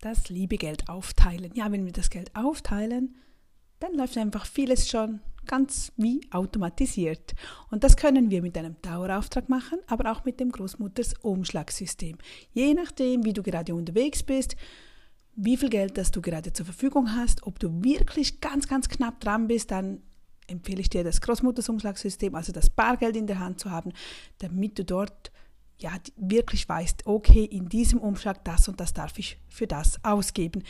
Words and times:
das 0.00 0.28
liebe 0.28 0.56
Geld 0.56 0.88
aufteilen. 0.88 1.52
Ja, 1.54 1.70
wenn 1.72 1.84
wir 1.84 1.92
das 1.92 2.10
Geld 2.10 2.34
aufteilen, 2.34 3.16
dann 3.80 3.94
läuft 3.94 4.16
einfach 4.16 4.46
vieles 4.46 4.88
schon 4.88 5.20
ganz 5.46 5.92
wie 5.96 6.20
automatisiert. 6.30 7.34
Und 7.70 7.82
das 7.82 7.96
können 7.96 8.30
wir 8.30 8.42
mit 8.42 8.56
einem 8.56 8.76
Dauerauftrag 8.82 9.48
machen, 9.48 9.78
aber 9.86 10.12
auch 10.12 10.24
mit 10.24 10.40
dem 10.40 10.52
Großmutters 10.52 11.14
Umschlagssystem. 11.22 12.18
Je 12.52 12.74
nachdem, 12.74 13.24
wie 13.24 13.32
du 13.32 13.42
gerade 13.42 13.74
unterwegs 13.74 14.22
bist, 14.22 14.56
wie 15.34 15.56
viel 15.56 15.70
Geld 15.70 15.96
das 15.96 16.10
du 16.10 16.20
gerade 16.20 16.52
zur 16.52 16.66
Verfügung 16.66 17.14
hast, 17.14 17.44
ob 17.44 17.58
du 17.58 17.82
wirklich 17.82 18.40
ganz, 18.40 18.68
ganz 18.68 18.88
knapp 18.88 19.20
dran 19.20 19.48
bist, 19.48 19.70
dann 19.70 20.02
empfehle 20.48 20.80
ich 20.80 20.90
dir 20.90 21.04
das 21.04 21.20
Großmuttersumschlagssystem, 21.20 22.34
also 22.34 22.52
das 22.52 22.70
Bargeld 22.70 23.16
in 23.16 23.26
der 23.26 23.38
Hand 23.38 23.60
zu 23.60 23.70
haben, 23.70 23.92
damit 24.38 24.78
du 24.78 24.84
dort 24.84 25.30
ja, 25.80 25.92
wirklich 26.16 26.68
weißt, 26.68 27.06
okay, 27.06 27.44
in 27.44 27.68
diesem 27.68 28.00
Umschlag 28.00 28.44
das 28.44 28.68
und 28.68 28.80
das 28.80 28.92
darf 28.92 29.18
ich 29.18 29.38
für 29.48 29.66
das 29.66 30.02
ausgeben. 30.04 30.62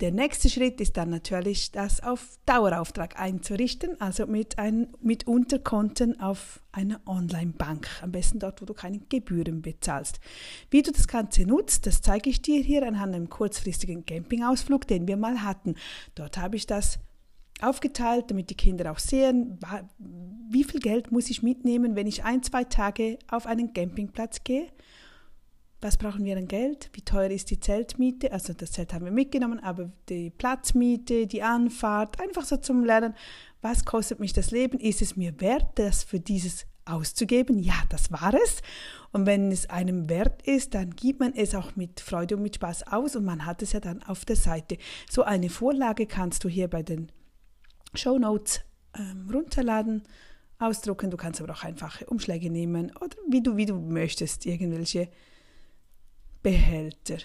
Der 0.00 0.10
nächste 0.10 0.50
Schritt 0.50 0.80
ist 0.80 0.96
dann 0.96 1.10
natürlich, 1.10 1.70
das 1.70 2.02
auf 2.02 2.40
Dauerauftrag 2.44 3.20
einzurichten, 3.20 4.00
also 4.00 4.26
mit, 4.26 4.58
ein, 4.58 4.88
mit 5.00 5.28
Unterkonten 5.28 6.18
auf 6.18 6.60
einer 6.72 7.00
Online-Bank. 7.06 7.88
Am 8.02 8.10
besten 8.10 8.40
dort, 8.40 8.60
wo 8.60 8.64
du 8.64 8.74
keine 8.74 8.98
Gebühren 8.98 9.62
bezahlst. 9.62 10.18
Wie 10.70 10.82
du 10.82 10.90
das 10.90 11.06
Ganze 11.06 11.42
nutzt, 11.42 11.86
das 11.86 12.02
zeige 12.02 12.30
ich 12.30 12.42
dir 12.42 12.60
hier 12.60 12.84
anhand 12.84 13.14
einem 13.14 13.28
kurzfristigen 13.28 14.04
Campingausflug, 14.04 14.88
den 14.88 15.06
wir 15.06 15.16
mal 15.16 15.44
hatten. 15.44 15.76
Dort 16.16 16.36
habe 16.36 16.56
ich 16.56 16.66
das 16.66 16.98
aufgeteilt, 17.62 18.30
damit 18.30 18.50
die 18.50 18.56
Kinder 18.56 18.90
auch 18.90 18.98
sehen, 18.98 19.58
wie 20.48 20.64
viel 20.64 20.80
Geld 20.80 21.12
muss 21.12 21.30
ich 21.30 21.42
mitnehmen, 21.42 21.96
wenn 21.96 22.06
ich 22.06 22.24
ein, 22.24 22.42
zwei 22.42 22.64
Tage 22.64 23.18
auf 23.28 23.46
einen 23.46 23.72
Campingplatz 23.72 24.44
gehe. 24.44 24.68
Was 25.80 25.96
brauchen 25.96 26.24
wir 26.24 26.36
an 26.36 26.46
Geld? 26.46 26.90
Wie 26.92 27.02
teuer 27.02 27.30
ist 27.30 27.50
die 27.50 27.58
Zeltmiete? 27.58 28.32
Also 28.32 28.52
das 28.52 28.70
Zelt 28.70 28.94
haben 28.94 29.04
wir 29.04 29.10
mitgenommen, 29.10 29.58
aber 29.58 29.90
die 30.08 30.30
Platzmiete, 30.30 31.26
die 31.26 31.42
Anfahrt, 31.42 32.20
einfach 32.20 32.44
so 32.44 32.56
zum 32.56 32.84
Lernen, 32.84 33.14
was 33.62 33.84
kostet 33.84 34.20
mich 34.20 34.32
das 34.32 34.52
Leben? 34.52 34.78
Ist 34.78 35.02
es 35.02 35.16
mir 35.16 35.40
wert, 35.40 35.66
das 35.74 36.04
für 36.04 36.20
dieses 36.20 36.66
auszugeben? 36.84 37.58
Ja, 37.58 37.74
das 37.88 38.12
war 38.12 38.32
es. 38.32 38.62
Und 39.10 39.26
wenn 39.26 39.50
es 39.50 39.70
einem 39.70 40.08
wert 40.08 40.46
ist, 40.46 40.74
dann 40.74 40.90
gibt 40.90 41.18
man 41.18 41.34
es 41.34 41.54
auch 41.54 41.74
mit 41.74 42.00
Freude 42.00 42.36
und 42.36 42.42
mit 42.42 42.54
Spaß 42.54 42.86
aus 42.86 43.16
und 43.16 43.24
man 43.24 43.44
hat 43.44 43.60
es 43.62 43.72
ja 43.72 43.80
dann 43.80 44.04
auf 44.04 44.24
der 44.24 44.36
Seite. 44.36 44.78
So 45.10 45.24
eine 45.24 45.50
Vorlage 45.50 46.06
kannst 46.06 46.44
du 46.44 46.48
hier 46.48 46.68
bei 46.68 46.84
den 46.84 47.10
Show 47.94 48.18
Notes 48.18 48.60
ähm, 48.96 49.28
runterladen, 49.32 50.02
ausdrucken. 50.58 51.10
Du 51.10 51.16
kannst 51.16 51.40
aber 51.40 51.52
auch 51.52 51.64
einfache 51.64 52.06
Umschläge 52.06 52.50
nehmen 52.50 52.92
oder 52.96 53.16
wie 53.28 53.42
du, 53.42 53.56
wie 53.56 53.66
du 53.66 53.74
möchtest, 53.74 54.46
irgendwelche 54.46 55.08
Behälter. 56.42 57.18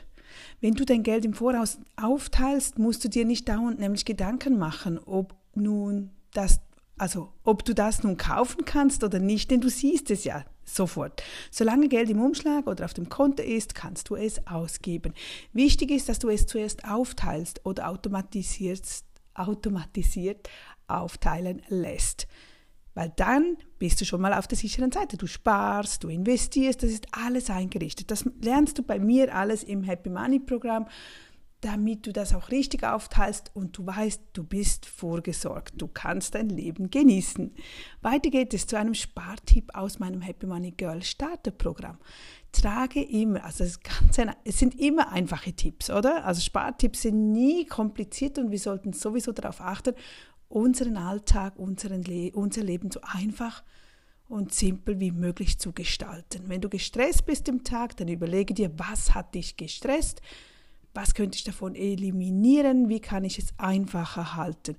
Wenn 0.60 0.74
du 0.74 0.86
dein 0.86 1.04
Geld 1.04 1.26
im 1.26 1.34
Voraus 1.34 1.80
aufteilst, 1.96 2.80
musst 2.80 3.04
du 3.04 3.10
dir 3.10 3.26
nicht 3.26 3.48
dauernd 3.48 3.80
nämlich 3.80 4.06
Gedanken 4.06 4.58
machen, 4.58 5.00
ob 5.00 5.36
nun 5.56 6.12
das, 6.34 6.60
also 6.98 7.34
ob 7.44 7.64
du 7.64 7.74
das 7.74 8.04
nun 8.04 8.18
kaufen 8.18 8.66
kannst 8.66 9.04
oder 9.04 9.20
nicht, 9.20 9.50
denn 9.50 9.62
du 9.62 9.70
siehst 9.70 10.12
es 10.12 10.26
ja 10.26 10.46
sofort. 10.66 11.24
Solange 11.50 11.88
Geld 11.88 12.10
im 12.10 12.22
Umschlag 12.22 12.68
oder 12.68 12.86
auf 12.86 12.94
dem 12.94 13.08
Konto 13.08 13.42
ist, 13.42 13.74
kannst 13.74 14.10
du 14.10 14.16
es 14.16 14.46
ausgeben. 14.48 15.14
Wichtig 15.54 15.92
ist, 15.92 16.10
dass 16.10 16.20
du 16.20 16.30
es 16.30 16.46
zuerst 16.46 16.84
aufteilst 16.86 17.66
oder 17.66 17.90
automatisierst 17.90 19.07
automatisiert 19.38 20.50
aufteilen 20.88 21.62
lässt. 21.70 22.28
Weil 22.94 23.14
dann 23.16 23.58
bist 23.78 24.02
du 24.02 24.06
schon 24.06 24.22
mal 24.22 24.34
auf 24.34 24.48
der 24.48 24.58
sicheren 24.58 24.92
Seite. 24.92 25.18
Du 25.18 25.28
sparst, 25.28 26.04
du 26.04 26.10
investierst, 26.10 26.82
das 26.82 26.90
ist 26.90 27.06
alles 27.12 27.50
eingerichtet. 27.52 28.10
Das 28.10 28.26
lernst 28.42 28.80
du 28.80 28.84
bei 28.84 28.98
mir 28.98 29.36
alles 29.36 29.64
im 29.64 29.84
Happy 29.84 30.10
Money 30.10 30.40
Programm, 30.40 30.88
damit 31.62 32.08
du 32.08 32.14
das 32.14 32.34
auch 32.34 32.50
richtig 32.50 32.84
aufteilst 32.84 33.52
und 33.56 33.78
du 33.78 33.86
weißt, 33.86 34.22
du 34.34 34.44
bist 34.44 34.86
vorgesorgt. 34.86 35.74
Du 35.78 35.88
kannst 35.88 36.36
dein 36.36 36.50
Leben 36.50 36.90
genießen. 36.90 37.54
Weiter 38.02 38.30
geht 38.30 38.54
es 38.54 38.66
zu 38.68 38.78
einem 38.78 38.94
Spartipp 38.94 39.76
aus 39.76 40.00
meinem 40.00 40.22
Happy 40.22 40.48
Money 40.48 40.72
Girl 40.72 41.04
Starter 41.04 41.52
Programm 41.52 42.00
trage 42.52 43.02
immer, 43.04 43.44
also 43.44 43.64
es, 43.64 43.80
ein, 44.18 44.36
es, 44.44 44.60
sind 44.60 44.80
immer 44.80 45.12
einfache 45.12 45.54
Tipps, 45.54 45.90
oder? 45.90 46.26
Also 46.26 46.42
Spartipps 46.42 47.04
sind 47.04 47.32
nie 47.32 47.66
kompliziert 47.66 48.38
und 48.38 48.52
wir 48.52 48.60
sollten 48.60 48.94
sowieso 48.94 49.32
darauf 49.32 49.62
achten, 49.62 49.94
unseren 50.50 50.98
Alltag, 50.98 51.58
unseren 51.58 52.04
Le 52.04 52.32
unser 52.34 52.64
Leben 52.64 52.90
so 52.92 53.00
einfach 53.02 53.64
und 54.30 54.54
simpel 54.54 55.00
wie 55.00 55.12
möglich 55.12 55.58
zu 55.60 55.72
gestalten. 55.72 56.44
Wenn 56.48 56.62
du 56.62 56.70
gestresst 56.70 57.26
bist 57.26 57.48
im 57.48 57.64
Tag, 57.64 57.96
dann 57.98 58.08
überlege 58.08 58.54
dir, 58.54 58.72
was 58.78 59.14
hat 59.14 59.36
dich 59.36 59.58
gestresst, 59.58 60.22
was 60.94 61.14
könnte 61.14 61.38
ich 61.38 61.44
davon 61.44 61.76
eliminieren, 61.76 62.90
wie 62.90 63.00
kann 63.00 63.24
ich 63.24 63.38
es 63.38 63.54
einfacher 63.58 64.36
halten. 64.36 64.76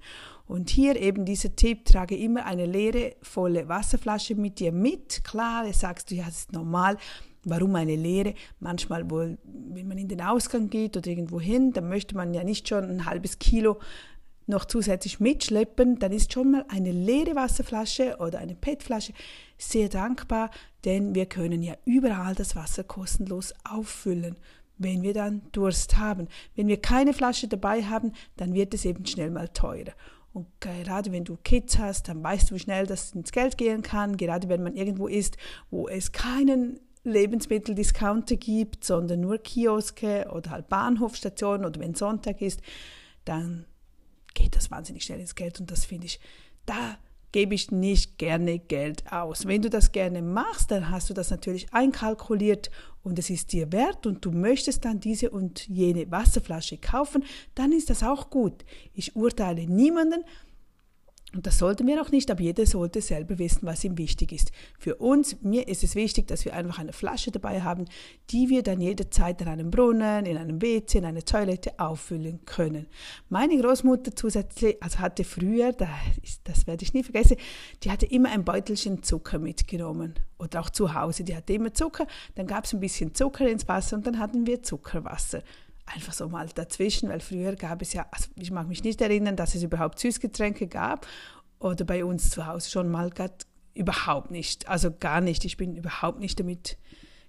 Und 0.47 0.71
hier 0.71 0.97
eben 0.97 1.25
dieser 1.25 1.55
Tipp, 1.55 1.85
trage 1.85 2.17
immer 2.17 2.45
eine 2.45 2.67
leere, 2.67 3.15
volle 3.23 3.69
Wasserflasche 3.69 4.35
mit 4.35 4.59
dir 4.59 4.73
mit. 4.73 5.23
Klar, 5.23 5.73
sagst 5.73 6.11
du, 6.11 6.17
ja, 6.17 6.25
das 6.25 6.39
ist 6.39 6.53
normal, 6.53 6.99
Warum 7.45 7.75
eine 7.77 7.97
Lehre? 7.97 8.35
Manchmal 8.61 9.11
wohl, 9.11 9.39
wenn 9.45 9.89
man 9.89 9.99
in 9.99 10.09
den 10.09 10.21
Ausgang 10.21 10.71
geht 10.71 10.97
oder 10.97 11.09
irgendwo 11.09 11.41
hin, 11.41 11.73
dann 11.73 11.89
möchte 11.89 12.17
man 12.17 12.35
ja 12.35 12.45
nicht 12.45 12.69
schon 12.69 12.85
ein 12.85 13.05
halbes 13.07 13.39
Kilo 13.39 13.79
noch 14.49 14.65
zusätzlich 14.65 15.21
mitschleppen, 15.21 15.99
dann 15.99 16.11
ist 16.11 16.33
schon 16.33 16.51
mal 16.53 16.65
eine 16.69 16.91
leere 16.91 17.37
Wasserflasche 17.37 18.17
oder 18.19 18.39
eine 18.39 18.55
PET-Flasche 18.55 19.13
sehr 19.59 19.89
dankbar, 19.89 20.51
denn 20.85 21.15
wir 21.15 21.27
können 21.27 21.63
ja 21.63 21.75
überall 21.85 22.35
das 22.35 22.57
Wasser 22.57 22.83
kostenlos 22.83 23.55
auffüllen, 23.65 24.37
wenn 24.79 25.03
wir 25.03 25.13
dann 25.13 25.43
Durst 25.53 25.99
haben. 25.99 26.29
Wenn 26.57 26.67
wir 26.67 26.81
keine 26.81 27.13
Flasche 27.13 27.49
dabei 27.49 27.85
haben, 27.85 28.13
dann 28.37 28.55
wird 28.55 28.73
es 28.73 28.85
eben 28.85 29.05
schnell 29.05 29.31
mal 29.31 29.49
teurer. 29.49 29.93
Und 30.33 30.47
gerade 30.61 31.13
wenn 31.13 31.25
du 31.25 31.37
Kids 31.43 31.79
hast, 31.79 32.09
dann 32.09 32.23
weißt 32.23 32.51
du, 32.51 32.55
wie 32.55 32.61
schnell 32.61 32.87
das 32.87 33.13
ins 33.13 33.33
Geld 33.33 33.59
gehen 33.59 33.83
kann. 33.83 34.17
Gerade 34.17 34.49
wenn 34.49 34.63
man 34.63 34.77
irgendwo 34.77 35.09
ist, 35.09 35.37
wo 35.71 35.89
es 35.89 36.13
keinen 36.13 36.79
Lebensmitteldiscounter 37.09 38.37
gibt, 38.37 38.85
sondern 38.85 39.21
nur 39.21 39.39
Kioske 39.39 40.29
oder 40.33 40.51
halt 40.51 40.69
Bahnhofstationen 40.69 41.67
oder 41.67 41.81
wenn 41.81 41.95
Sonntag 41.95 42.41
ist, 42.41 42.61
dann 43.25 43.67
geht 44.35 44.57
das 44.57 44.71
wahnsinnig 44.71 45.05
schnell 45.05 45.21
ins 45.21 45.35
Geld 45.35 45.61
und 45.61 45.71
das 45.71 45.85
finde 45.85 46.07
ich, 46.07 46.21
da 46.67 46.99
gebe 47.33 47.55
ich 47.55 47.71
nicht 47.71 48.19
gerne 48.19 48.59
Geld 48.59 49.11
aus. 49.13 49.47
Wenn 49.47 49.63
du 49.63 49.69
das 49.69 49.93
gerne 49.93 50.23
machst, 50.23 50.71
dann 50.71 50.91
hast 50.91 51.11
du 51.11 51.15
das 51.15 51.31
natürlich 51.31 51.73
einkalkuliert 51.75 52.71
und 53.03 53.19
es 53.19 53.31
ist 53.31 53.53
dir 53.53 53.71
wert 53.73 54.07
und 54.07 54.25
du 54.25 54.31
möchtest 54.31 54.85
dann 54.85 55.01
diese 55.01 55.31
und 55.31 55.69
jene 55.69 56.11
Wasserflasche 56.11 56.79
kaufen, 56.79 57.25
dann 57.55 57.73
ist 57.73 57.91
das 57.91 58.03
auch 58.03 58.31
gut. 58.31 58.65
Ich 58.95 59.15
urteile 59.15 59.67
niemanden, 59.67 60.25
und 61.35 61.47
das 61.47 61.59
sollten 61.59 61.87
wir 61.87 62.01
auch 62.01 62.11
nicht, 62.11 62.31
aber 62.31 62.41
jeder 62.41 62.65
sollte 62.65 63.03
selber 63.03 63.39
wissen, 63.39 63.67
was 63.67 63.85
ihm 63.85 63.99
wichtig 63.99 64.33
ist. 64.33 64.51
Für 64.79 64.97
uns, 64.97 65.37
mir 65.43 65.69
ist 65.69 65.85
es 65.85 65.95
wichtig, 65.95 66.27
dass 66.27 66.47
wir 66.47 66.55
einfach 66.55 66.79
eine 66.79 66.95
Flasche 66.95 67.31
dabei 67.31 67.61
haben, 67.61 67.85
die 68.31 68.49
wir 68.49 68.63
dann 68.63 68.81
jederzeit 68.81 69.43
in 69.43 69.49
einem 69.49 69.71
Brunnen, 69.71 70.25
in 70.25 70.39
einem 70.39 70.63
WC, 70.63 70.99
in 70.99 71.05
einer 71.05 71.23
Toilette 71.23 71.79
auffüllen 71.79 72.47
können. 72.47 72.87
Meine 73.29 73.61
Großmutter 73.61 74.17
zusätzlich, 74.17 74.83
also 74.83 75.01
hatte 75.01 75.23
früher, 75.23 75.73
das 75.73 76.67
werde 76.67 76.83
ich 76.83 76.95
nie 76.95 77.03
vergessen, 77.03 77.37
die 77.83 77.91
hatte 77.91 78.07
immer 78.07 78.31
ein 78.31 78.45
Beutelchen 78.45 79.03
Zucker 79.03 79.39
mitgenommen. 79.39 80.15
Oder 80.39 80.61
auch 80.61 80.71
zu 80.71 80.95
Hause, 80.95 81.25
die 81.25 81.37
hatte 81.37 81.53
immer 81.53 81.75
Zucker, 81.75 82.07
dann 82.37 82.47
gab 82.47 82.65
es 82.65 82.73
ein 82.73 82.81
bisschen 82.81 83.15
Zucker 83.15 83.47
ins 83.47 83.69
Wasser 83.69 83.97
und 83.97 84.07
dann 84.07 84.19
hatten 84.19 84.47
wir 84.47 84.63
Zuckerwasser 84.63 85.43
einfach 85.95 86.13
so 86.13 86.29
mal 86.29 86.49
dazwischen, 86.55 87.09
weil 87.09 87.21
früher 87.21 87.57
gab 87.57 87.83
es 87.83 87.93
ja, 87.93 88.07
also 88.11 88.27
ich 88.37 88.51
mag 88.51 88.69
mich 88.69 88.85
nicht 88.85 89.01
erinnern, 89.01 89.37
dass 89.37 89.55
es 89.55 89.63
überhaupt 89.63 89.99
Süßgetränke 89.99 90.67
gab 90.67 91.07
oder 91.59 91.85
bei 91.85 92.05
uns 92.05 92.31
zu 92.31 92.47
Hause 92.47 92.71
schon 92.71 92.89
mal 92.89 93.11
gab, 93.11 93.45
überhaupt 93.75 94.31
nicht, 94.31 94.69
also 94.69 94.91
gar 94.91 95.21
nicht. 95.21 95.45
Ich 95.45 95.57
bin 95.57 95.77
überhaupt 95.77 96.19
nicht 96.19 96.39
damit 96.41 96.77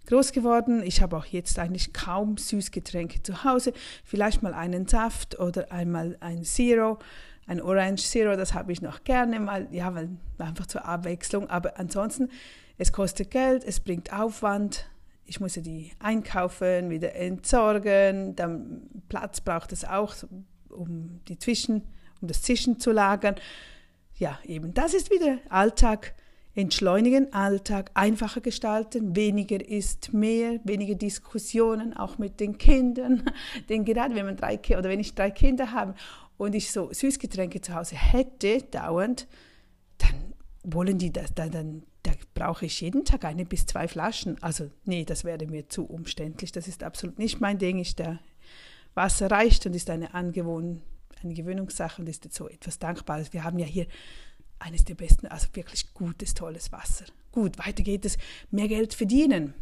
groß 0.07 0.31
geworden. 0.31 0.81
Ich 0.83 1.01
habe 1.01 1.15
auch 1.15 1.25
jetzt 1.25 1.59
eigentlich 1.59 1.93
kaum 1.93 2.37
Süßgetränke 2.37 3.21
zu 3.21 3.43
Hause. 3.43 3.73
Vielleicht 4.03 4.41
mal 4.41 4.53
einen 4.53 4.87
Saft 4.87 5.39
oder 5.39 5.71
einmal 5.71 6.17
ein 6.19 6.43
Zero, 6.43 6.97
ein 7.45 7.61
Orange 7.61 8.03
Zero, 8.03 8.35
das 8.35 8.53
habe 8.53 8.71
ich 8.71 8.81
noch 8.81 9.03
gerne 9.03 9.39
mal, 9.39 9.67
ja, 9.71 9.93
weil 9.93 10.09
einfach 10.39 10.65
zur 10.65 10.85
Abwechslung. 10.85 11.49
Aber 11.49 11.79
ansonsten, 11.79 12.29
es 12.77 12.91
kostet 12.91 13.31
Geld, 13.31 13.63
es 13.63 13.79
bringt 13.79 14.11
Aufwand 14.11 14.89
ich 15.29 15.39
muss 15.39 15.53
die 15.53 15.91
einkaufen, 15.99 16.89
wieder 16.89 17.15
entsorgen, 17.15 18.35
dann 18.35 18.81
Platz 19.09 19.41
braucht 19.41 19.71
es 19.71 19.85
auch, 19.85 20.15
um 20.69 21.21
die 21.27 21.37
Zwischen, 21.37 21.83
um 22.19 22.27
das 22.27 22.41
Zwischen 22.41 22.79
zu 22.79 22.91
lagern. 22.91 23.35
Ja, 24.17 24.39
eben, 24.43 24.73
das 24.73 24.93
ist 24.93 25.11
wieder 25.11 25.37
Alltag 25.49 26.15
entschleunigen, 26.55 27.31
Alltag 27.31 27.91
einfacher 27.93 28.41
gestalten, 28.41 29.15
weniger 29.15 29.63
ist 29.65 30.13
mehr, 30.13 30.59
weniger 30.63 30.95
Diskussionen 30.95 31.95
auch 31.95 32.17
mit 32.17 32.39
den 32.39 32.57
Kindern. 32.57 33.23
Denn 33.69 33.85
gerade 33.85 34.15
wenn 34.15 34.25
man 34.25 34.35
drei 34.35 34.59
oder 34.69 34.89
wenn 34.89 34.99
ich 34.99 35.13
drei 35.13 35.29
Kinder 35.29 35.71
habe 35.71 35.93
und 36.37 36.55
ich 36.55 36.71
so 36.71 36.91
Süßgetränke 36.91 37.61
zu 37.61 37.75
Hause 37.75 37.95
hätte 37.95 38.63
dauernd, 38.63 39.27
dann 39.99 40.33
wollen 40.63 40.97
die 40.97 41.13
das, 41.13 41.33
dann, 41.35 41.51
dann 41.51 41.83
da 41.83 41.88
brauche 42.39 42.65
ich 42.65 42.79
jeden 42.79 43.03
Tag 43.03 43.25
eine 43.25 43.45
bis 43.45 43.65
zwei 43.65 43.87
Flaschen. 43.89 44.41
Also 44.41 44.71
nee, 44.85 45.03
das 45.03 45.25
wäre 45.25 45.45
mir 45.45 45.67
zu 45.67 45.85
umständlich. 45.85 46.53
Das 46.53 46.69
ist 46.69 46.83
absolut 46.83 47.19
nicht 47.19 47.41
mein 47.41 47.57
Ding. 47.57 47.79
Ich 47.79 47.95
da 47.95 48.17
Wasser 48.93 49.29
reicht 49.29 49.65
und 49.65 49.75
ist 49.75 49.89
eine, 49.89 50.13
Angewohn 50.13 50.81
eine 51.21 51.33
Gewöhnungssache 51.33 52.01
und 52.01 52.07
ist 52.07 52.23
jetzt 52.23 52.37
so 52.37 52.47
etwas 52.47 52.79
Dankbares. 52.79 53.33
Wir 53.33 53.43
haben 53.43 53.59
ja 53.59 53.65
hier 53.65 53.87
eines 54.57 54.85
der 54.85 54.95
besten, 54.95 55.27
also 55.27 55.47
wirklich 55.53 55.93
gutes, 55.93 56.33
tolles 56.33 56.71
Wasser. 56.71 57.05
Gut, 57.33 57.59
weiter 57.59 57.83
geht 57.83 58.05
es, 58.05 58.17
mehr 58.51 58.69
Geld 58.69 58.93
verdienen. 58.93 59.53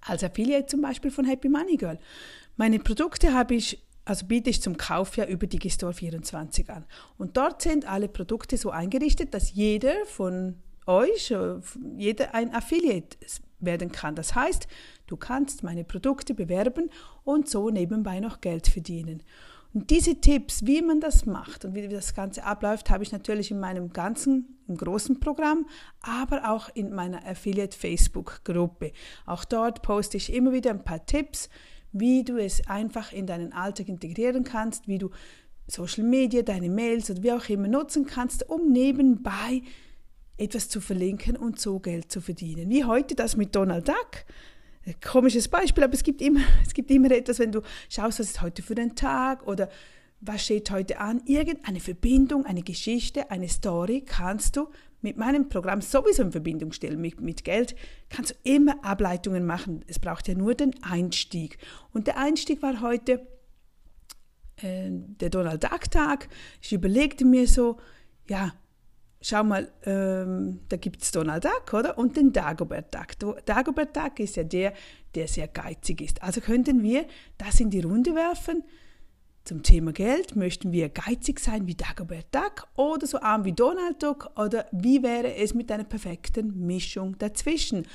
Als 0.00 0.22
Affiliate 0.22 0.66
zum 0.66 0.80
Beispiel 0.80 1.10
von 1.10 1.24
Happy 1.24 1.48
Money 1.48 1.76
Girl. 1.76 1.98
Meine 2.56 2.78
Produkte 2.78 3.34
habe 3.34 3.56
ich, 3.56 3.82
also 4.04 4.24
biete 4.24 4.50
ich 4.50 4.62
zum 4.62 4.76
Kauf 4.76 5.16
ja 5.16 5.26
über 5.26 5.48
Digistore 5.48 5.94
24 5.94 6.70
an. 6.70 6.84
Und 7.16 7.36
dort 7.36 7.62
sind 7.62 7.86
alle 7.86 8.08
Produkte 8.08 8.56
so 8.56 8.70
eingerichtet, 8.70 9.34
dass 9.34 9.52
jeder 9.52 10.06
von 10.06 10.62
euch, 10.88 11.30
äh, 11.30 11.60
jeder 11.96 12.34
ein 12.34 12.52
Affiliate 12.54 13.16
werden 13.60 13.92
kann. 13.92 14.14
Das 14.14 14.34
heißt, 14.34 14.66
du 15.06 15.16
kannst 15.16 15.62
meine 15.62 15.84
Produkte 15.84 16.34
bewerben 16.34 16.90
und 17.24 17.48
so 17.48 17.70
nebenbei 17.70 18.20
noch 18.20 18.40
Geld 18.40 18.68
verdienen. 18.68 19.22
Und 19.74 19.90
diese 19.90 20.20
Tipps, 20.20 20.64
wie 20.64 20.80
man 20.80 21.00
das 21.00 21.26
macht 21.26 21.64
und 21.64 21.74
wie 21.74 21.86
das 21.88 22.14
Ganze 22.14 22.42
abläuft, 22.42 22.88
habe 22.88 23.02
ich 23.02 23.12
natürlich 23.12 23.50
in 23.50 23.60
meinem 23.60 23.92
ganzen, 23.92 24.58
im 24.66 24.76
großen 24.76 25.20
Programm, 25.20 25.66
aber 26.00 26.50
auch 26.50 26.70
in 26.74 26.94
meiner 26.94 27.26
Affiliate 27.26 27.76
Facebook 27.76 28.40
Gruppe. 28.44 28.92
Auch 29.26 29.44
dort 29.44 29.82
poste 29.82 30.16
ich 30.16 30.32
immer 30.32 30.52
wieder 30.52 30.70
ein 30.70 30.84
paar 30.84 31.04
Tipps, 31.04 31.50
wie 31.92 32.24
du 32.24 32.38
es 32.38 32.66
einfach 32.66 33.12
in 33.12 33.26
deinen 33.26 33.52
Alltag 33.52 33.88
integrieren 33.88 34.44
kannst, 34.44 34.88
wie 34.88 34.98
du 34.98 35.10
Social 35.66 36.04
Media, 36.04 36.40
deine 36.42 36.70
Mails 36.70 37.10
oder 37.10 37.22
wie 37.22 37.32
auch 37.32 37.48
immer 37.50 37.68
nutzen 37.68 38.06
kannst, 38.06 38.48
um 38.48 38.72
nebenbei 38.72 39.62
etwas 40.38 40.68
zu 40.68 40.80
verlinken 40.80 41.36
und 41.36 41.60
so 41.60 41.78
Geld 41.80 42.10
zu 42.10 42.20
verdienen. 42.20 42.70
Wie 42.70 42.84
heute 42.84 43.14
das 43.14 43.36
mit 43.36 43.54
Donald 43.54 43.88
Duck 43.88 44.24
komisches 45.04 45.48
Beispiel, 45.48 45.84
aber 45.84 45.94
es 45.94 46.02
gibt 46.02 46.22
immer, 46.22 46.40
es 46.66 46.74
gibt 46.74 46.90
immer 46.90 47.10
etwas, 47.10 47.38
wenn 47.38 47.52
du 47.52 47.62
schaust, 47.88 48.18
was 48.18 48.30
ist 48.30 48.42
heute 48.42 48.62
für 48.62 48.76
ein 48.76 48.94
Tag 48.94 49.46
oder 49.46 49.68
was 50.20 50.44
steht 50.44 50.70
heute 50.70 50.98
an, 50.98 51.22
irgendeine 51.26 51.78
Verbindung, 51.78 52.44
eine 52.44 52.62
Geschichte, 52.62 53.30
eine 53.30 53.48
Story 53.48 54.02
kannst 54.04 54.56
du 54.56 54.68
mit 55.00 55.16
meinem 55.16 55.48
Programm 55.48 55.80
sowieso 55.80 56.22
in 56.22 56.32
Verbindung 56.32 56.72
stellen. 56.72 57.00
Mit, 57.00 57.20
mit 57.20 57.44
Geld 57.44 57.76
kannst 58.08 58.32
du 58.32 58.34
immer 58.42 58.84
Ableitungen 58.84 59.46
machen. 59.46 59.84
Es 59.86 60.00
braucht 60.00 60.26
ja 60.26 60.34
nur 60.34 60.54
den 60.56 60.74
Einstieg. 60.82 61.58
Und 61.92 62.08
der 62.08 62.18
Einstieg 62.18 62.62
war 62.62 62.80
heute 62.80 63.24
äh, 64.56 64.90
der 64.90 65.30
Donald 65.30 65.62
Duck 65.62 65.88
Tag. 65.88 66.28
Ich 66.60 66.72
überlegte 66.72 67.24
mir 67.24 67.46
so, 67.46 67.78
ja, 68.28 68.54
schau 69.20 69.44
mal, 69.44 69.70
ähm, 69.84 70.60
da 70.68 70.76
gibt 70.76 71.02
es 71.02 71.10
Donald 71.10 71.44
Duck, 71.44 71.74
oder? 71.74 71.98
Und 71.98 72.16
den 72.16 72.32
Dagobert 72.32 72.94
Duck. 72.94 73.44
Dagobert 73.44 73.96
Duck 73.96 74.20
ist 74.20 74.36
ja 74.36 74.44
der, 74.44 74.72
der 75.14 75.28
sehr 75.28 75.48
geizig 75.48 76.00
ist. 76.00 76.22
Also 76.22 76.40
könnten 76.40 76.82
wir 76.82 77.06
das 77.36 77.60
in 77.60 77.70
die 77.70 77.80
Runde 77.80 78.14
werfen. 78.14 78.62
Zum 79.44 79.62
Thema 79.62 79.92
Geld 79.92 80.36
möchten 80.36 80.72
wir 80.72 80.90
geizig 80.90 81.40
sein 81.40 81.66
wie 81.66 81.74
Dagobert 81.74 82.26
Duck 82.34 82.68
oder 82.76 83.06
so 83.06 83.18
arm 83.20 83.44
wie 83.44 83.54
Donald 83.54 84.02
Duck 84.02 84.30
oder 84.38 84.66
wie 84.72 85.02
wäre 85.02 85.34
es 85.36 85.54
mit 85.54 85.72
einer 85.72 85.84
perfekten 85.84 86.66
Mischung 86.66 87.16
dazwischen? 87.18 87.86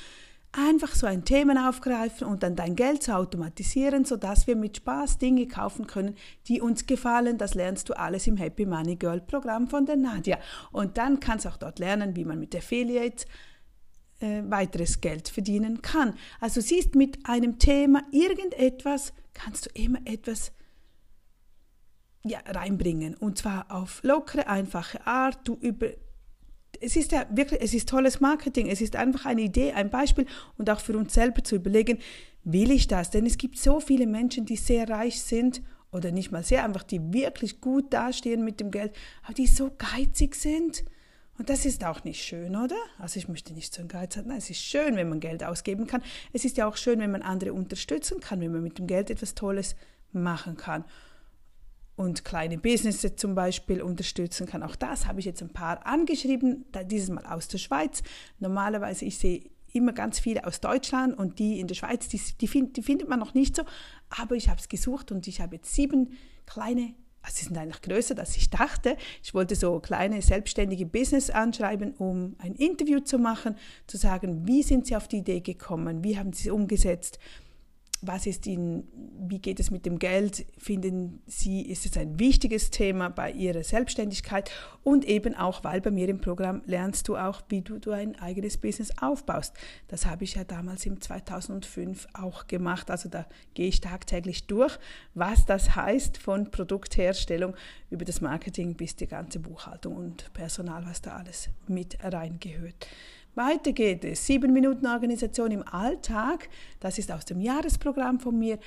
Einfach 0.56 0.94
so 0.94 1.06
ein 1.06 1.24
Thema 1.24 1.68
aufgreifen 1.68 2.26
und 2.26 2.42
dann 2.42 2.56
dein 2.56 2.76
Geld 2.76 3.02
zu 3.02 3.14
automatisieren, 3.14 4.04
sodass 4.04 4.46
wir 4.46 4.56
mit 4.56 4.76
Spaß 4.76 5.18
Dinge 5.18 5.46
kaufen 5.46 5.86
können, 5.86 6.14
die 6.46 6.60
uns 6.60 6.86
gefallen. 6.86 7.38
Das 7.38 7.54
lernst 7.54 7.88
du 7.88 7.94
alles 7.94 8.26
im 8.26 8.36
Happy 8.36 8.66
Money 8.66 8.96
Girl 8.96 9.20
Programm 9.20 9.68
von 9.68 9.86
der 9.86 9.96
Nadia. 9.96 10.38
Und 10.70 10.96
dann 10.96 11.20
kannst 11.20 11.44
du 11.44 11.48
auch 11.48 11.56
dort 11.56 11.78
lernen, 11.78 12.14
wie 12.16 12.24
man 12.24 12.38
mit 12.38 12.54
Affiliates 12.54 13.26
äh, 14.20 14.42
weiteres 14.46 15.00
Geld 15.00 15.28
verdienen 15.28 15.82
kann. 15.82 16.14
Also 16.40 16.60
siehst, 16.60 16.94
mit 16.94 17.18
einem 17.26 17.58
Thema 17.58 18.02
irgendetwas 18.12 19.12
kannst 19.32 19.66
du 19.66 19.70
immer 19.74 19.98
etwas 20.04 20.52
ja, 22.24 22.38
reinbringen. 22.46 23.14
Und 23.16 23.38
zwar 23.38 23.66
auf 23.70 24.02
lockere, 24.02 24.46
einfache 24.46 25.06
Art. 25.06 25.46
Du 25.46 25.54
über, 25.60 25.88
es 26.84 26.96
ist 26.96 27.12
ja 27.12 27.26
wirklich, 27.30 27.60
es 27.62 27.74
ist 27.74 27.88
tolles 27.88 28.20
Marketing, 28.20 28.68
es 28.68 28.80
ist 28.80 28.96
einfach 28.96 29.26
eine 29.26 29.42
Idee, 29.42 29.72
ein 29.72 29.90
Beispiel 29.90 30.26
und 30.58 30.68
auch 30.70 30.80
für 30.80 30.96
uns 30.96 31.14
selber 31.14 31.42
zu 31.42 31.56
überlegen, 31.56 31.98
will 32.44 32.70
ich 32.70 32.86
das? 32.86 33.10
Denn 33.10 33.26
es 33.26 33.38
gibt 33.38 33.58
so 33.58 33.80
viele 33.80 34.06
Menschen, 34.06 34.44
die 34.44 34.56
sehr 34.56 34.88
reich 34.88 35.22
sind 35.22 35.62
oder 35.90 36.12
nicht 36.12 36.30
mal 36.30 36.42
sehr, 36.42 36.64
einfach 36.64 36.82
die 36.82 37.12
wirklich 37.12 37.60
gut 37.60 37.92
dastehen 37.92 38.44
mit 38.44 38.60
dem 38.60 38.70
Geld, 38.70 38.92
aber 39.22 39.34
die 39.34 39.46
so 39.46 39.70
geizig 39.76 40.34
sind. 40.34 40.84
Und 41.36 41.48
das 41.50 41.64
ist 41.66 41.84
auch 41.84 42.04
nicht 42.04 42.22
schön, 42.22 42.54
oder? 42.54 42.76
Also 42.98 43.18
ich 43.18 43.26
möchte 43.26 43.54
nicht 43.54 43.74
so 43.74 43.82
ein 43.82 43.88
Geiz 43.88 44.16
haben. 44.16 44.28
Nein, 44.28 44.38
es 44.38 44.50
ist 44.50 44.60
schön, 44.60 44.94
wenn 44.94 45.08
man 45.08 45.18
Geld 45.18 45.42
ausgeben 45.42 45.86
kann. 45.86 46.02
Es 46.32 46.44
ist 46.44 46.56
ja 46.56 46.68
auch 46.68 46.76
schön, 46.76 47.00
wenn 47.00 47.10
man 47.10 47.22
andere 47.22 47.52
unterstützen 47.52 48.20
kann, 48.20 48.40
wenn 48.40 48.52
man 48.52 48.62
mit 48.62 48.78
dem 48.78 48.86
Geld 48.86 49.10
etwas 49.10 49.34
Tolles 49.34 49.74
machen 50.12 50.56
kann 50.56 50.84
und 51.96 52.24
kleine 52.24 52.58
Businesses 52.58 53.16
zum 53.16 53.34
Beispiel 53.34 53.82
unterstützen 53.82 54.46
kann. 54.46 54.62
Auch 54.62 54.76
das 54.76 55.06
habe 55.06 55.20
ich 55.20 55.26
jetzt 55.26 55.42
ein 55.42 55.52
paar 55.52 55.86
angeschrieben, 55.86 56.64
dieses 56.86 57.10
Mal 57.10 57.24
aus 57.26 57.48
der 57.48 57.58
Schweiz. 57.58 58.02
Normalerweise, 58.40 59.04
ich 59.04 59.18
sehe 59.18 59.50
immer 59.72 59.92
ganz 59.92 60.18
viele 60.18 60.46
aus 60.46 60.60
Deutschland 60.60 61.16
und 61.16 61.38
die 61.38 61.60
in 61.60 61.66
der 61.66 61.74
Schweiz, 61.74 62.08
die, 62.08 62.20
die, 62.40 62.48
find, 62.48 62.76
die 62.76 62.82
findet 62.82 63.08
man 63.08 63.18
noch 63.18 63.34
nicht 63.34 63.56
so. 63.56 63.62
Aber 64.08 64.36
ich 64.36 64.48
habe 64.48 64.60
es 64.60 64.68
gesucht 64.68 65.12
und 65.12 65.26
ich 65.26 65.40
habe 65.40 65.56
jetzt 65.56 65.74
sieben 65.74 66.12
kleine, 66.46 66.94
also 67.22 67.36
sie 67.38 67.44
sind 67.46 67.58
eigentlich 67.58 67.82
größer, 67.82 68.18
als 68.18 68.36
ich 68.36 68.50
dachte. 68.50 68.96
Ich 69.22 69.34
wollte 69.34 69.56
so 69.56 69.80
kleine 69.80 70.22
selbstständige 70.22 70.86
Business 70.86 71.30
anschreiben, 71.30 71.94
um 71.94 72.36
ein 72.38 72.54
Interview 72.54 73.00
zu 73.00 73.18
machen, 73.18 73.56
zu 73.86 73.96
sagen, 73.96 74.46
wie 74.46 74.62
sind 74.62 74.86
sie 74.86 74.96
auf 74.96 75.08
die 75.08 75.18
Idee 75.18 75.40
gekommen, 75.40 76.04
wie 76.04 76.18
haben 76.18 76.32
sie 76.32 76.48
es 76.48 76.54
umgesetzt 76.54 77.18
was 78.06 78.26
ist 78.26 78.46
Ihnen, 78.46 78.88
wie 79.28 79.38
geht 79.38 79.60
es 79.60 79.70
mit 79.70 79.86
dem 79.86 79.98
Geld? 79.98 80.46
Finden 80.58 81.22
Sie, 81.26 81.62
ist 81.62 81.86
es 81.86 81.96
ein 81.96 82.18
wichtiges 82.18 82.70
Thema 82.70 83.08
bei 83.08 83.30
Ihrer 83.30 83.62
Selbstständigkeit? 83.62 84.50
Und 84.82 85.04
eben 85.06 85.34
auch, 85.34 85.64
weil 85.64 85.80
bei 85.80 85.90
mir 85.90 86.08
im 86.08 86.20
Programm 86.20 86.62
lernst 86.66 87.08
du 87.08 87.16
auch, 87.16 87.42
wie 87.48 87.62
du, 87.62 87.78
du 87.78 87.92
ein 87.92 88.18
eigenes 88.18 88.58
Business 88.58 88.92
aufbaust. 89.00 89.54
Das 89.88 90.06
habe 90.06 90.24
ich 90.24 90.34
ja 90.34 90.44
damals 90.44 90.84
im 90.86 91.00
2005 91.00 92.06
auch 92.12 92.46
gemacht. 92.46 92.90
Also 92.90 93.08
da 93.08 93.26
gehe 93.54 93.68
ich 93.68 93.80
tagtäglich 93.80 94.46
durch, 94.46 94.78
was 95.14 95.46
das 95.46 95.74
heißt 95.74 96.18
von 96.18 96.50
Produktherstellung 96.50 97.54
über 97.90 98.04
das 98.04 98.20
Marketing 98.20 98.74
bis 98.74 98.96
die 98.96 99.06
ganze 99.06 99.38
Buchhaltung 99.38 99.96
und 99.96 100.32
Personal, 100.34 100.84
was 100.86 101.00
da 101.00 101.16
alles 101.16 101.48
mit 101.66 101.98
reingehört. 102.02 102.86
Weiter 103.34 103.72
geht 103.72 104.04
es. 104.04 104.26
Sieben 104.26 104.52
Minuten 104.52 104.86
Organisation 104.86 105.50
im 105.50 105.66
Alltag. 105.66 106.48
Das 106.78 106.98
ist 106.98 107.10
aus 107.10 107.24
dem 107.24 107.40
Jahresprogramm 107.40 108.20
von 108.20 108.38
mir. 108.38 108.58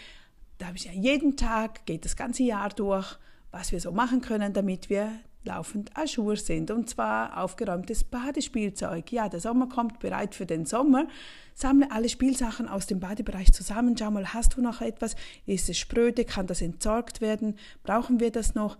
Da 0.57 0.67
habe 0.67 0.77
ich 0.77 0.85
ja 0.85 0.91
jeden 0.91 1.37
Tag, 1.37 1.85
geht 1.85 2.03
das 2.03 2.17
ganze 2.17 2.43
Jahr 2.43 2.69
durch, 2.69 3.17
was 3.51 3.71
wir 3.71 3.79
so 3.79 3.91
machen 3.93 4.19
können, 4.19 4.51
damit 4.51 4.89
wir 4.89 5.11
laufend 5.45 5.95
Ajour 5.95 6.35
sind. 6.35 6.69
Und 6.69 6.89
zwar 6.89 7.41
aufgeräumtes 7.41 8.03
Badespielzeug. 8.03 9.09
Ja, 9.13 9.29
der 9.29 9.39
Sommer 9.39 9.69
kommt 9.69 9.99
bereit 9.99 10.35
für 10.35 10.45
den 10.45 10.65
Sommer. 10.65 11.07
Sammle 11.53 11.89
alle 11.89 12.09
Spielsachen 12.09 12.67
aus 12.67 12.87
dem 12.87 12.99
Badebereich 12.99 13.53
zusammen. 13.53 13.95
Schau 13.97 14.11
mal, 14.11 14.33
hast 14.33 14.57
du 14.57 14.61
noch 14.61 14.81
etwas? 14.81 15.15
Ist 15.45 15.69
es 15.69 15.77
spröde? 15.77 16.25
Kann 16.25 16.45
das 16.45 16.61
entsorgt 16.61 17.21
werden? 17.21 17.57
Brauchen 17.83 18.19
wir 18.19 18.31
das 18.31 18.53
noch? 18.53 18.77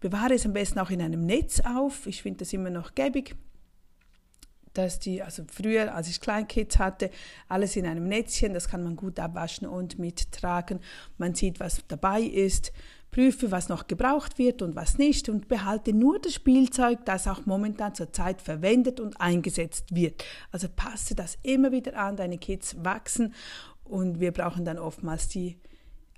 Bewahre 0.00 0.34
es 0.34 0.46
am 0.46 0.52
besten 0.52 0.80
auch 0.80 0.90
in 0.90 1.00
einem 1.00 1.24
Netz 1.24 1.60
auf. 1.60 2.08
Ich 2.08 2.22
finde 2.22 2.38
das 2.38 2.52
immer 2.52 2.70
noch 2.70 2.96
gäbig 2.96 3.36
dass 4.74 4.98
die, 4.98 5.22
also 5.22 5.42
früher, 5.50 5.94
als 5.94 6.08
ich 6.08 6.20
Kleinkids 6.20 6.78
hatte, 6.78 7.10
alles 7.48 7.76
in 7.76 7.86
einem 7.86 8.08
Netzchen, 8.08 8.54
das 8.54 8.68
kann 8.68 8.82
man 8.82 8.96
gut 8.96 9.18
abwaschen 9.18 9.66
und 9.66 9.98
mittragen. 9.98 10.80
Man 11.16 11.34
sieht, 11.34 11.60
was 11.60 11.82
dabei 11.88 12.22
ist, 12.22 12.72
prüfe, 13.10 13.50
was 13.50 13.68
noch 13.68 13.86
gebraucht 13.86 14.38
wird 14.38 14.62
und 14.62 14.76
was 14.76 14.98
nicht 14.98 15.28
und 15.28 15.48
behalte 15.48 15.92
nur 15.92 16.18
das 16.18 16.34
Spielzeug, 16.34 17.04
das 17.04 17.26
auch 17.26 17.46
momentan 17.46 17.94
zur 17.94 18.12
Zeit 18.12 18.42
verwendet 18.42 19.00
und 19.00 19.20
eingesetzt 19.20 19.94
wird. 19.94 20.24
Also 20.52 20.68
passe 20.74 21.14
das 21.14 21.38
immer 21.42 21.72
wieder 21.72 21.96
an, 21.96 22.16
deine 22.16 22.38
Kids 22.38 22.76
wachsen 22.84 23.34
und 23.84 24.20
wir 24.20 24.32
brauchen 24.32 24.64
dann 24.64 24.78
oftmals 24.78 25.28
die 25.28 25.58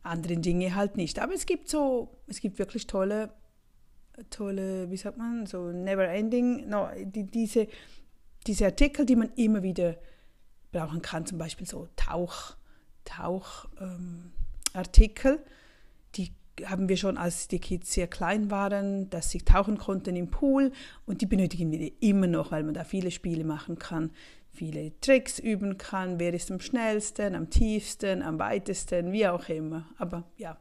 anderen 0.03 0.43
Dinge 0.43 0.75
halt 0.75 0.97
nicht. 0.97 1.19
Aber 1.21 1.35
es 1.35 1.47
gibt 1.47 1.69
so, 1.69 2.09
es 2.27 2.41
gibt 2.41 2.59
wirklich 2.59 2.87
tolle, 2.87 3.31
tolle, 4.31 4.91
wie 4.91 4.97
sagt 4.97 5.19
man, 5.19 5.47
so 5.47 5.71
never 5.71 6.09
ending, 6.09 6.69
no, 6.69 6.89
die, 7.05 7.25
diese 7.25 7.69
diese 8.47 8.67
Artikel, 8.67 9.07
die 9.07 9.17
man 9.17 9.31
immer 9.37 9.63
wieder 9.63 9.97
brauchen 10.73 11.03
kann, 11.03 11.27
zum 11.27 11.39
Beispiel 11.39 11.67
so 11.67 11.89
Tauch, 11.97 12.57
Tauchartikel, 13.05 15.33
ähm, 15.33 15.41
die 16.17 16.33
haben 16.65 16.89
wir 16.89 16.97
schon, 16.97 17.17
als 17.17 17.49
die 17.49 17.59
Kids 17.59 17.93
sehr 17.93 18.07
klein 18.07 18.51
waren, 18.51 19.11
dass 19.11 19.31
sie 19.31 19.41
tauchen 19.41 19.79
konnten 19.79 20.17
im 20.17 20.31
Pool 20.31 20.73
und 21.07 21.23
die 21.23 21.27
benötigen 21.27 21.73
wir 21.73 21.91
immer 22.01 22.27
noch, 22.27 22.53
weil 22.53 22.63
man 22.63 22.75
da 22.75 22.85
viele 22.85 23.11
Spiele 23.11 23.45
machen 23.45 23.79
kann, 23.79 24.11
viele 24.53 24.99
Tricks 25.01 25.39
üben 25.39 25.79
kann, 25.79 26.19
wer 26.19 26.35
ist 26.35 26.51
am 26.51 26.61
schnellsten, 26.61 27.35
am 27.35 27.51
tiefsten, 27.51 28.23
am 28.23 28.39
weitesten, 28.39 29.13
wie 29.13 29.27
auch 29.27 29.49
immer. 29.49 29.87
Aber 29.99 30.25
ja. 30.37 30.59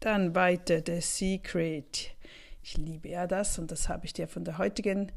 Dann 0.00 0.34
weiter, 0.34 0.82
The 0.84 1.00
Secret. 1.00 2.14
Ich 2.62 2.76
liebe 2.76 3.08
ja 3.08 3.26
das 3.26 3.58
und 3.58 3.70
das 3.70 3.88
habe 3.88 4.06
ich 4.06 4.12
dir 4.12 4.28
von 4.28 4.44
der 4.44 4.58
heutigen 4.58 5.12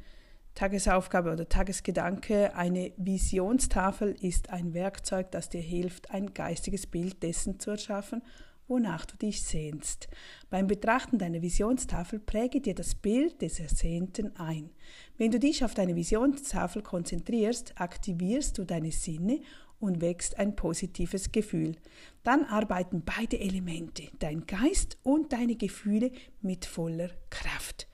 Tagesaufgabe 0.60 1.32
oder 1.32 1.48
Tagesgedanke, 1.48 2.54
eine 2.54 2.92
Visionstafel 2.98 4.13
ist 4.20 4.50
ein 4.50 4.74
Werkzeug, 4.74 5.32
das 5.32 5.48
dir 5.48 5.62
hilft, 5.62 6.12
ein 6.12 6.34
geistiges 6.34 6.86
Bild 6.86 7.24
dessen 7.24 7.62
zu 7.62 7.72
erschaffen, 7.72 8.22
wonach 8.68 9.06
du 9.06 9.16
dich 9.16 9.42
sehnst. 9.42 10.10
Beim 10.50 10.68
Betrachten 10.68 11.18
deiner 11.18 11.42
Visionstafel 11.42 12.20
präge 12.20 12.60
dir 12.60 12.75
das 12.75 12.94
Bild 12.94 13.42
des 13.42 13.62
Ersehnten 13.62 14.36
ein. 14.36 14.70
Wenn 15.18 15.32
du 15.32 15.39
dich 15.39 15.63
auf 15.63 15.75
deine 15.75 15.96
Visionstafel 15.96 16.82
konzentrierst, 16.82 17.80
aktivierst 17.80 18.58
du 18.58 18.66
deine 18.66 18.92
Sinne 18.92 19.39
und 19.80 20.01
wächst 20.01 20.38
ein 20.39 20.58
positives 20.58 21.32
Gefühl. 21.32 21.78
Dann 22.24 22.44
arbeiten 22.44 23.04
beide 23.06 23.39
Elemente, 23.39 24.10
dein 24.20 24.46
Geist 24.46 24.98
und 25.04 25.32
deine 25.32 25.56
Gefühle, 25.56 26.12
mit 26.42 26.66
voller 26.66 27.12
Kraft. 27.30 27.88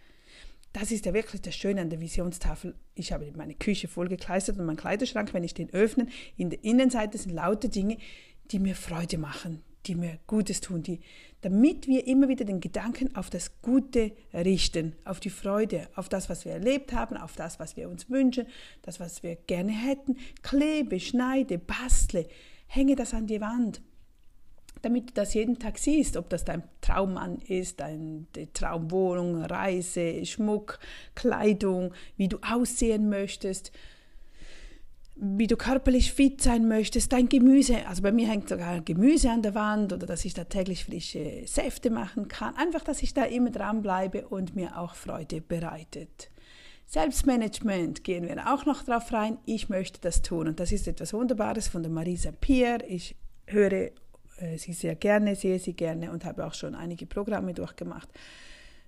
Das 0.75 0.91
ist 0.91 1.05
ja 1.05 1.13
wirklich 1.13 1.41
das 1.41 1.55
Schöne 1.55 1.79
an 1.79 1.89
der 1.89 2.01
Visionstafel. 2.01 2.75
Ich 2.95 3.13
habe 3.13 3.31
meine 3.37 3.53
Küche 3.53 3.87
vollgekleistert 3.87 4.59
und 4.59 4.65
mein 4.65 4.75
Kleiderschrank, 4.75 5.33
wenn 5.33 5.45
ich 5.45 5.53
den 5.53 5.73
öffne, 5.73 6.07
in 6.35 6.49
der 6.49 6.65
Innenseite 6.65 7.17
sind 7.17 7.31
lauter 7.31 7.69
Dinge, 7.69 7.97
die 8.51 8.59
mir 8.59 8.75
Freude 8.75 9.17
machen, 9.17 9.63
die 9.85 9.95
mir 9.95 10.19
Gutes 10.27 10.59
tun, 10.59 10.83
die, 10.83 10.99
damit 11.39 11.87
wir 11.87 12.05
immer 12.07 12.27
wieder 12.27 12.43
den 12.43 12.59
Gedanken 12.59 13.15
auf 13.15 13.29
das 13.29 13.61
Gute 13.61 14.11
richten, 14.33 14.97
auf 15.05 15.21
die 15.21 15.29
Freude, 15.29 15.87
auf 15.95 16.09
das, 16.09 16.29
was 16.29 16.43
wir 16.43 16.51
erlebt 16.51 16.91
haben, 16.91 17.15
auf 17.15 17.37
das, 17.37 17.57
was 17.57 17.77
wir 17.77 17.87
uns 17.87 18.09
wünschen, 18.09 18.45
das, 18.81 18.99
was 18.99 19.23
wir 19.23 19.37
gerne 19.37 19.71
hätten. 19.71 20.17
Klebe, 20.43 20.99
schneide, 20.99 21.57
bastle, 21.57 22.27
hänge 22.67 22.97
das 22.97 23.13
an 23.13 23.27
die 23.27 23.39
Wand, 23.39 23.81
damit 24.85 25.09
du 25.09 25.13
das 25.13 25.33
jeden 25.33 25.59
Tag 25.59 25.77
siehst, 25.77 26.15
ob 26.15 26.29
das 26.29 26.45
dein 26.45 26.63
Traummann 26.81 27.39
ist, 27.47 27.79
deine 27.79 28.25
Traumwohnung, 28.53 29.43
Reise, 29.43 30.25
Schmuck, 30.25 30.79
Kleidung, 31.15 31.93
wie 32.17 32.27
du 32.27 32.37
aussehen 32.41 33.09
möchtest 33.09 33.71
wie 35.15 35.47
du 35.47 35.55
körperlich 35.55 36.11
fit 36.11 36.41
sein 36.41 36.67
möchtest, 36.67 37.13
dein 37.13 37.29
Gemüse, 37.29 37.87
also 37.87 38.01
bei 38.01 38.11
mir 38.11 38.27
hängt 38.27 38.49
sogar 38.49 38.81
Gemüse 38.81 39.31
an 39.31 39.41
der 39.41 39.55
Wand 39.55 39.93
oder 39.93 40.05
dass 40.05 40.25
ich 40.25 40.33
da 40.33 40.43
täglich 40.43 40.83
frische 40.83 41.43
Säfte 41.45 41.89
machen 41.89 42.27
kann, 42.27 42.55
einfach, 42.57 42.83
dass 42.83 43.01
ich 43.01 43.13
da 43.13 43.23
immer 43.23 43.49
dran 43.49 43.81
bleibe 43.81 44.27
und 44.27 44.55
mir 44.55 44.77
auch 44.77 44.93
Freude 44.93 45.39
bereitet. 45.39 46.29
Selbstmanagement 46.87 48.03
gehen 48.03 48.27
wir 48.27 48.53
auch 48.53 48.65
noch 48.65 48.83
drauf 48.83 49.11
rein. 49.11 49.39
Ich 49.45 49.69
möchte 49.69 49.99
das 50.01 50.21
tun 50.21 50.49
und 50.49 50.59
das 50.59 50.71
ist 50.71 50.87
etwas 50.87 51.13
Wunderbares 51.13 51.67
von 51.67 51.81
der 51.81 51.91
Marisa 51.91 52.31
Pierre. 52.31 52.85
Ich 52.85 53.15
höre 53.47 53.91
sie 54.57 54.73
sehr 54.73 54.95
gerne, 54.95 55.35
sehe 55.35 55.59
sie 55.59 55.73
gerne 55.73 56.11
und 56.11 56.25
habe 56.25 56.45
auch 56.45 56.53
schon 56.53 56.75
einige 56.75 57.05
Programme 57.05 57.53
durchgemacht. 57.53 58.09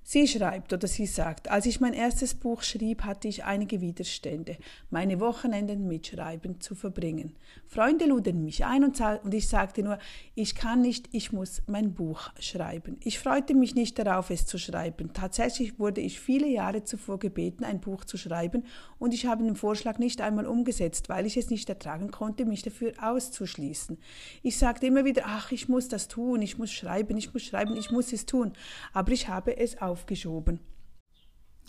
Sie 0.10 0.26
schreibt 0.26 0.72
oder 0.72 0.88
sie 0.88 1.06
sagt, 1.06 1.52
als 1.52 1.66
ich 1.66 1.82
mein 1.82 1.92
erstes 1.92 2.34
Buch 2.34 2.64
schrieb, 2.64 3.04
hatte 3.04 3.28
ich 3.28 3.44
einige 3.44 3.82
Widerstände, 3.82 4.56
meine 4.90 5.20
Wochenenden 5.20 5.86
mit 5.86 6.08
Schreiben 6.08 6.62
zu 6.62 6.76
verbringen. 6.76 7.36
Freunde 7.68 8.06
luden 8.06 8.46
mich 8.46 8.64
ein 8.64 8.86
und, 8.86 9.34
ich 9.34 9.50
sagte 9.50 9.84
nur, 9.84 10.00
ich 10.34 10.56
kann 10.56 10.80
nicht, 10.80 11.10
ich 11.12 11.34
muss 11.34 11.62
mein 11.68 11.94
Buch 11.94 12.30
schreiben. 12.40 12.96
Ich 13.04 13.20
freute 13.20 13.54
mich 13.54 13.76
nicht 13.76 14.00
darauf, 14.00 14.30
es 14.30 14.46
zu 14.46 14.58
schreiben. 14.58 15.12
Tatsächlich 15.12 15.78
wurde 15.78 16.00
ich 16.00 16.22
viele 16.22 16.48
Jahre 16.48 16.86
zuvor 16.86 17.20
gebeten, 17.20 17.66
ein 17.66 17.82
Buch 17.82 18.06
zu 18.06 18.16
schreiben 18.16 18.64
und 19.00 19.14
ich 19.14 19.26
habe 19.26 19.44
den 19.44 19.58
Vorschlag 19.58 19.98
nicht 19.98 20.22
einmal 20.22 20.46
umgesetzt, 20.46 21.10
weil 21.10 21.26
ich 21.26 21.36
es 21.36 21.50
nicht 21.50 21.68
ertragen 21.68 22.12
konnte, 22.12 22.46
mich 22.46 22.62
dafür 22.62 22.94
auszuschließen. 23.02 23.98
Ich 24.42 24.58
sagte 24.58 24.88
immer 24.88 25.04
wieder, 25.04 25.24
ach, 25.26 25.52
ich 25.52 25.68
muss 25.68 25.90
das 25.90 26.08
tun, 26.08 26.42
ich 26.42 26.58
muss 26.58 26.72
schreiben, 26.72 27.18
ich 27.18 27.34
muss 27.34 27.44
schreiben, 27.44 27.76
ich 27.76 27.92
muss 27.92 28.14
es 28.14 28.26
tun, 28.26 28.54
aber 28.94 29.12
ich 29.12 29.28
habe 29.28 29.58
es 29.58 29.82
auf 29.82 29.97
aufgeschoben. 29.98 30.60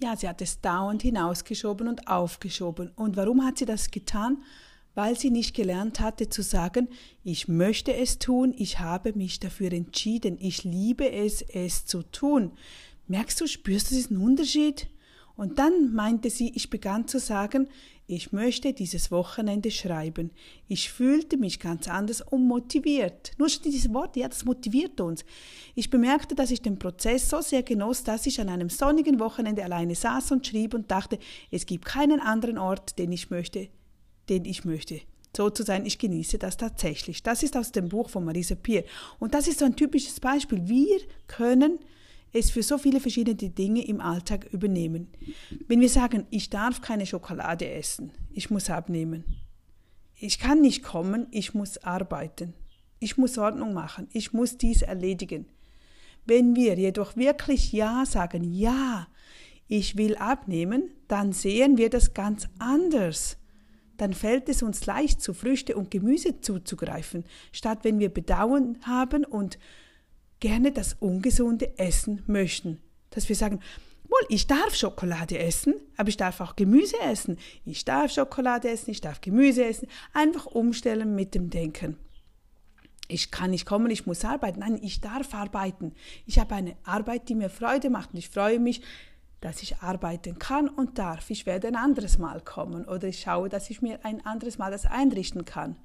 Ja, 0.01 0.17
sie 0.17 0.29
hat 0.29 0.43
es 0.43 0.61
dauernd 0.61 1.03
hinausgeschoben 1.03 1.89
und 1.89 2.07
aufgeschoben. 2.07 2.93
Und 2.95 3.17
warum 3.17 3.45
hat 3.45 3.59
sie 3.59 3.65
das 3.65 3.91
getan? 3.91 4.43
Weil 4.95 5.19
sie 5.19 5.31
nicht 5.31 5.57
gelernt 5.57 6.01
hatte 6.01 6.29
zu 6.29 6.43
sagen, 6.43 6.89
ich 7.25 7.49
möchte 7.49 7.95
es 7.95 8.19
tun, 8.19 8.55
ich 8.57 8.81
habe 8.81 9.13
mich 9.15 9.41
dafür 9.41 9.73
entschieden, 9.73 10.37
ich 10.41 10.65
liebe 10.65 11.11
es, 11.11 11.43
es 11.43 11.87
zu 11.87 12.03
tun. 12.03 12.53
Merkst 13.07 13.41
du, 13.41 13.47
spürst 13.47 13.91
du 13.91 13.95
diesen 13.95 14.19
Unterschied? 14.19 14.89
Und 15.37 15.59
dann 15.59 15.95
meinte 15.95 16.31
sie, 16.31 16.53
ich 16.55 16.69
begann 16.69 17.09
zu 17.09 17.19
sagen, 17.19 17.69
ich 18.11 18.33
möchte 18.33 18.73
dieses 18.73 19.11
Wochenende 19.11 19.71
schreiben. 19.71 20.31
Ich 20.67 20.91
fühlte 20.91 21.37
mich 21.37 21.61
ganz 21.61 21.89
anders 21.89 22.23
und 22.23 22.49
motiviert. 22.49 23.33
Nur 23.37 23.51
schon 23.51 23.65
dieses 23.65 23.93
Wort, 23.93 24.17
ja, 24.17 24.27
das 24.27 24.47
motiviert 24.47 24.99
uns. 25.03 25.27
Ich 25.75 25.91
bemerkte, 25.91 26.35
dass 26.35 26.51
ich 26.51 26.63
den 26.63 26.79
Prozess 26.79 27.29
so 27.29 27.43
sehr 27.43 27.63
genoss, 27.63 28.05
dass 28.05 28.25
ich 28.25 28.41
an 28.41 28.49
einem 28.49 28.71
sonnigen 28.71 29.21
Wochenende 29.21 29.63
alleine 29.63 29.95
saß 29.95 30.33
und 30.33 30.47
schrieb 30.47 30.73
und 30.73 30.91
dachte, 30.91 31.19
es 31.51 31.67
gibt 31.67 31.85
keinen 31.85 32.19
anderen 32.19 32.57
Ort, 32.57 32.99
den 32.99 33.13
ich 33.13 33.29
möchte, 33.29 33.69
den 34.31 34.47
ich 34.47 34.65
möchte. 34.65 35.03
So 35.37 35.51
zu 35.51 35.63
sein, 35.63 35.85
ich 35.85 35.99
genieße 35.99 36.39
das 36.39 36.57
tatsächlich. 36.57 37.23
Das 37.23 37.43
ist 37.43 37.59
aus 37.59 37.73
dem 37.73 37.91
Buch 37.91 38.09
von 38.09 38.25
Marisa 38.25 38.55
Peer. 38.55 38.85
Und 39.19 39.35
das 39.35 39.49
ist 39.49 39.59
so 39.59 39.67
ein 39.67 39.77
typisches 39.77 40.19
Beispiel. 40.19 40.67
Wir 40.67 40.99
können 41.27 41.79
es 42.33 42.51
für 42.51 42.63
so 42.63 42.79
viele 42.79 43.01
verschiedene 43.01 43.37
Dinge 43.37 43.87
im 43.87 44.01
Alltag 44.01 44.47
übernehmen. 44.53 45.09
Wenn 45.67 45.81
wir 45.81 45.89
sagen, 45.89 46.27
ich 46.31 46.51
darf 46.51 46.81
keine 46.81 47.07
Schokolade 47.07 47.71
essen, 47.71 48.13
ich 48.33 48.51
muss 48.51 48.71
abnehmen. 48.71 49.25
Ich 50.15 50.39
kann 50.39 50.61
nicht 50.61 50.83
kommen, 50.83 51.27
ich 51.31 51.55
muss 51.55 51.79
arbeiten. 51.79 52.55
Ich 53.01 53.17
muss 53.17 53.39
Ordnung 53.39 53.75
machen, 53.75 54.09
ich 54.13 54.33
muss 54.33 54.59
dies 54.59 54.83
erledigen. 54.83 55.47
Wenn 56.27 56.57
wir 56.57 56.75
jedoch 56.75 57.17
wirklich 57.17 57.73
Ja 57.73 58.05
sagen, 58.05 58.43
ja, 58.43 59.07
ich 59.69 59.97
will 59.97 60.17
abnehmen, 60.17 60.91
dann 61.07 61.33
sehen 61.33 61.79
wir 61.79 61.91
das 61.91 62.15
ganz 62.15 62.49
anders. 62.59 63.39
Dann 63.97 64.15
fällt 64.15 64.49
es 64.49 64.63
uns 64.63 64.87
leicht, 64.87 65.21
zu 65.21 65.33
Früchte 65.35 65.77
und 65.77 65.91
Gemüse 65.91 66.41
zuzugreifen, 66.41 67.25
statt 67.53 67.81
wenn 67.83 67.99
wir 67.99 68.09
Bedauern 68.09 68.79
haben 68.83 69.25
und 69.25 69.59
gerne 70.41 70.73
das 70.73 70.95
Ungesunde 70.95 71.79
essen 71.79 72.23
möchten. 72.27 72.81
Dass 73.11 73.29
wir 73.29 73.37
sagen, 73.37 73.61
wohl, 74.05 74.27
ich 74.29 74.47
darf 74.47 74.75
Schokolade 74.75 75.39
essen, 75.39 75.75
aber 75.97 76.09
ich 76.09 76.17
darf 76.17 76.41
auch 76.41 76.57
Gemüse 76.57 76.99
essen. 77.01 77.39
Ich 77.65 77.85
darf 77.85 78.13
Schokolade 78.13 78.69
essen, 78.69 78.91
ich 78.91 79.01
darf 79.01 79.21
Gemüse 79.21 79.65
essen. 79.65 79.89
Einfach 80.13 80.47
umstellen 80.47 81.15
mit 81.15 81.35
dem 81.35 81.51
Denken. 81.51 81.97
Ich 83.11 83.31
kann 83.31 83.51
nicht 83.51 83.65
kommen, 83.65 83.91
ich 83.91 84.07
muss 84.07 84.25
arbeiten. 84.25 84.61
Nein, 84.61 84.79
ich 84.83 85.01
darf 85.01 85.35
arbeiten. 85.35 85.95
Ich 86.27 86.39
habe 86.39 86.55
eine 86.55 86.77
Arbeit, 86.85 87.29
die 87.29 87.35
mir 87.35 87.49
Freude 87.49 87.89
macht 87.89 88.13
und 88.13 88.19
ich 88.19 88.29
freue 88.29 88.61
mich, 88.61 88.83
dass 89.41 89.63
ich 89.63 89.79
arbeiten 89.79 90.39
kann 90.39 90.69
und 90.69 90.99
darf. 90.99 91.31
Ich 91.31 91.47
werde 91.47 91.69
ein 91.69 91.77
anderes 91.77 92.19
Mal 92.19 92.41
kommen 92.41 92.85
oder 92.85 93.09
ich 93.09 93.21
schaue, 93.21 93.49
dass 93.49 93.71
ich 93.71 93.83
mir 93.83 94.05
ein 94.05 94.25
anderes 94.27 94.59
Mal 94.59 94.71
das 94.71 94.87
einrichten 94.87 95.45
kann. 95.45 95.77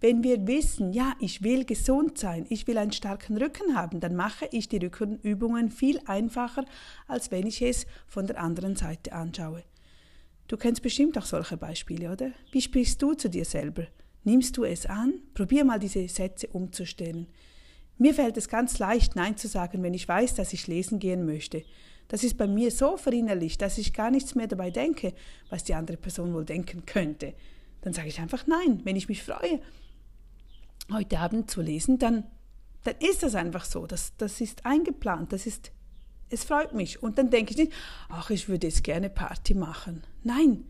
Wenn 0.00 0.22
wir 0.22 0.46
wissen, 0.46 0.92
ja, 0.92 1.14
ich 1.18 1.42
will 1.42 1.64
gesund 1.64 2.18
sein, 2.18 2.46
ich 2.48 2.66
will 2.66 2.78
einen 2.78 2.92
starken 2.92 3.36
Rücken 3.36 3.76
haben, 3.76 4.00
dann 4.00 4.14
mache 4.14 4.48
ich 4.52 4.68
die 4.68 4.78
Rückenübungen 4.78 5.70
viel 5.70 6.00
einfacher, 6.06 6.64
als 7.08 7.30
wenn 7.30 7.46
ich 7.46 7.62
es 7.62 7.86
von 8.06 8.26
der 8.26 8.40
anderen 8.40 8.76
Seite 8.76 9.12
anschaue. 9.12 9.64
Du 10.46 10.56
kennst 10.56 10.82
bestimmt 10.82 11.16
auch 11.16 11.26
solche 11.26 11.56
Beispiele, 11.56 12.10
oder? 12.10 12.32
Wie 12.50 12.60
sprichst 12.60 13.00
du 13.02 13.14
zu 13.14 13.28
dir 13.28 13.44
selber? 13.44 13.84
Nimmst 14.24 14.56
du 14.56 14.64
es 14.64 14.84
an? 14.86 15.14
Probier 15.34 15.64
mal 15.64 15.78
diese 15.78 16.06
Sätze 16.08 16.48
umzustellen. 16.48 17.28
Mir 17.98 18.14
fällt 18.14 18.36
es 18.36 18.48
ganz 18.48 18.78
leicht, 18.78 19.14
Nein 19.14 19.36
zu 19.36 19.46
sagen, 19.46 19.82
wenn 19.82 19.94
ich 19.94 20.08
weiß, 20.08 20.34
dass 20.34 20.52
ich 20.52 20.66
lesen 20.66 20.98
gehen 20.98 21.26
möchte. 21.26 21.64
Das 22.10 22.24
ist 22.24 22.36
bei 22.36 22.48
mir 22.48 22.72
so 22.72 22.96
verinnerlicht, 22.96 23.62
dass 23.62 23.78
ich 23.78 23.92
gar 23.92 24.10
nichts 24.10 24.34
mehr 24.34 24.48
dabei 24.48 24.72
denke, 24.72 25.14
was 25.48 25.62
die 25.62 25.74
andere 25.74 25.96
Person 25.96 26.34
wohl 26.34 26.44
denken 26.44 26.84
könnte. 26.84 27.34
Dann 27.82 27.92
sage 27.92 28.08
ich 28.08 28.18
einfach 28.18 28.48
nein. 28.48 28.80
Wenn 28.82 28.96
ich 28.96 29.08
mich 29.08 29.22
freue, 29.22 29.60
heute 30.92 31.20
Abend 31.20 31.48
zu 31.52 31.62
lesen, 31.62 32.00
dann, 32.00 32.24
dann 32.82 32.96
ist 32.98 33.22
das 33.22 33.36
einfach 33.36 33.64
so. 33.64 33.86
Das, 33.86 34.16
das 34.16 34.40
ist 34.40 34.66
eingeplant. 34.66 35.32
Das 35.32 35.46
ist, 35.46 35.70
es 36.30 36.42
freut 36.42 36.74
mich. 36.74 37.00
Und 37.00 37.16
dann 37.16 37.30
denke 37.30 37.52
ich 37.52 37.58
nicht, 37.58 37.72
ach, 38.08 38.30
ich 38.30 38.48
würde 38.48 38.66
jetzt 38.66 38.82
gerne 38.82 39.08
Party 39.08 39.54
machen. 39.54 40.02
Nein. 40.24 40.64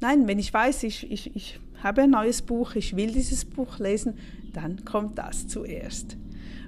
Nein, 0.00 0.26
wenn 0.26 0.38
ich 0.38 0.54
weiß, 0.54 0.84
ich, 0.84 1.12
ich, 1.12 1.36
ich 1.36 1.60
habe 1.82 2.00
ein 2.00 2.10
neues 2.10 2.40
Buch, 2.40 2.76
ich 2.76 2.96
will 2.96 3.12
dieses 3.12 3.44
Buch 3.44 3.78
lesen, 3.78 4.18
dann 4.54 4.86
kommt 4.86 5.18
das 5.18 5.48
zuerst. 5.48 6.16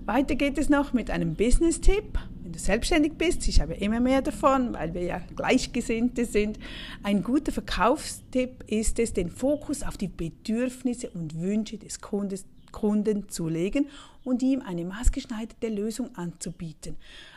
Weiter 0.05 0.35
geht 0.35 0.59
es 0.59 0.69
noch 0.69 0.93
mit 0.93 1.11
einem 1.11 1.37
Business-Tipp. 1.37 2.19
Wenn 2.45 2.53
du 2.53 2.59
selbstständig 2.59 3.15
bist, 3.15 3.49
ich 3.49 3.63
habe 3.63 3.73
immer 3.73 4.01
mehr 4.01 4.21
davon, 4.21 4.75
weil 4.75 4.93
wir 4.93 5.03
ja 5.03 5.23
Gleichgesinnte 5.35 6.27
sind. 6.27 6.59
Ein 7.03 7.23
guter 7.23 7.53
Verkaufstipp 7.53 8.65
ist 8.67 8.99
es, 8.99 9.15
den 9.15 9.31
Fokus 9.31 9.83
auf 9.83 9.97
die 9.97 10.09
Bedürfnisse 10.09 11.09
und 11.09 11.41
Wünsche 11.41 11.79
des 11.79 12.03
Kundes, 12.03 12.45
Kunden 12.71 13.31
zu 13.31 13.49
legen 13.49 13.87
und 14.25 14.43
ihm 14.43 14.61
eine 14.61 14.85
maßgeschneiderte 14.85 15.69
Lösung 15.69 16.15
anzubieten. 16.17 16.97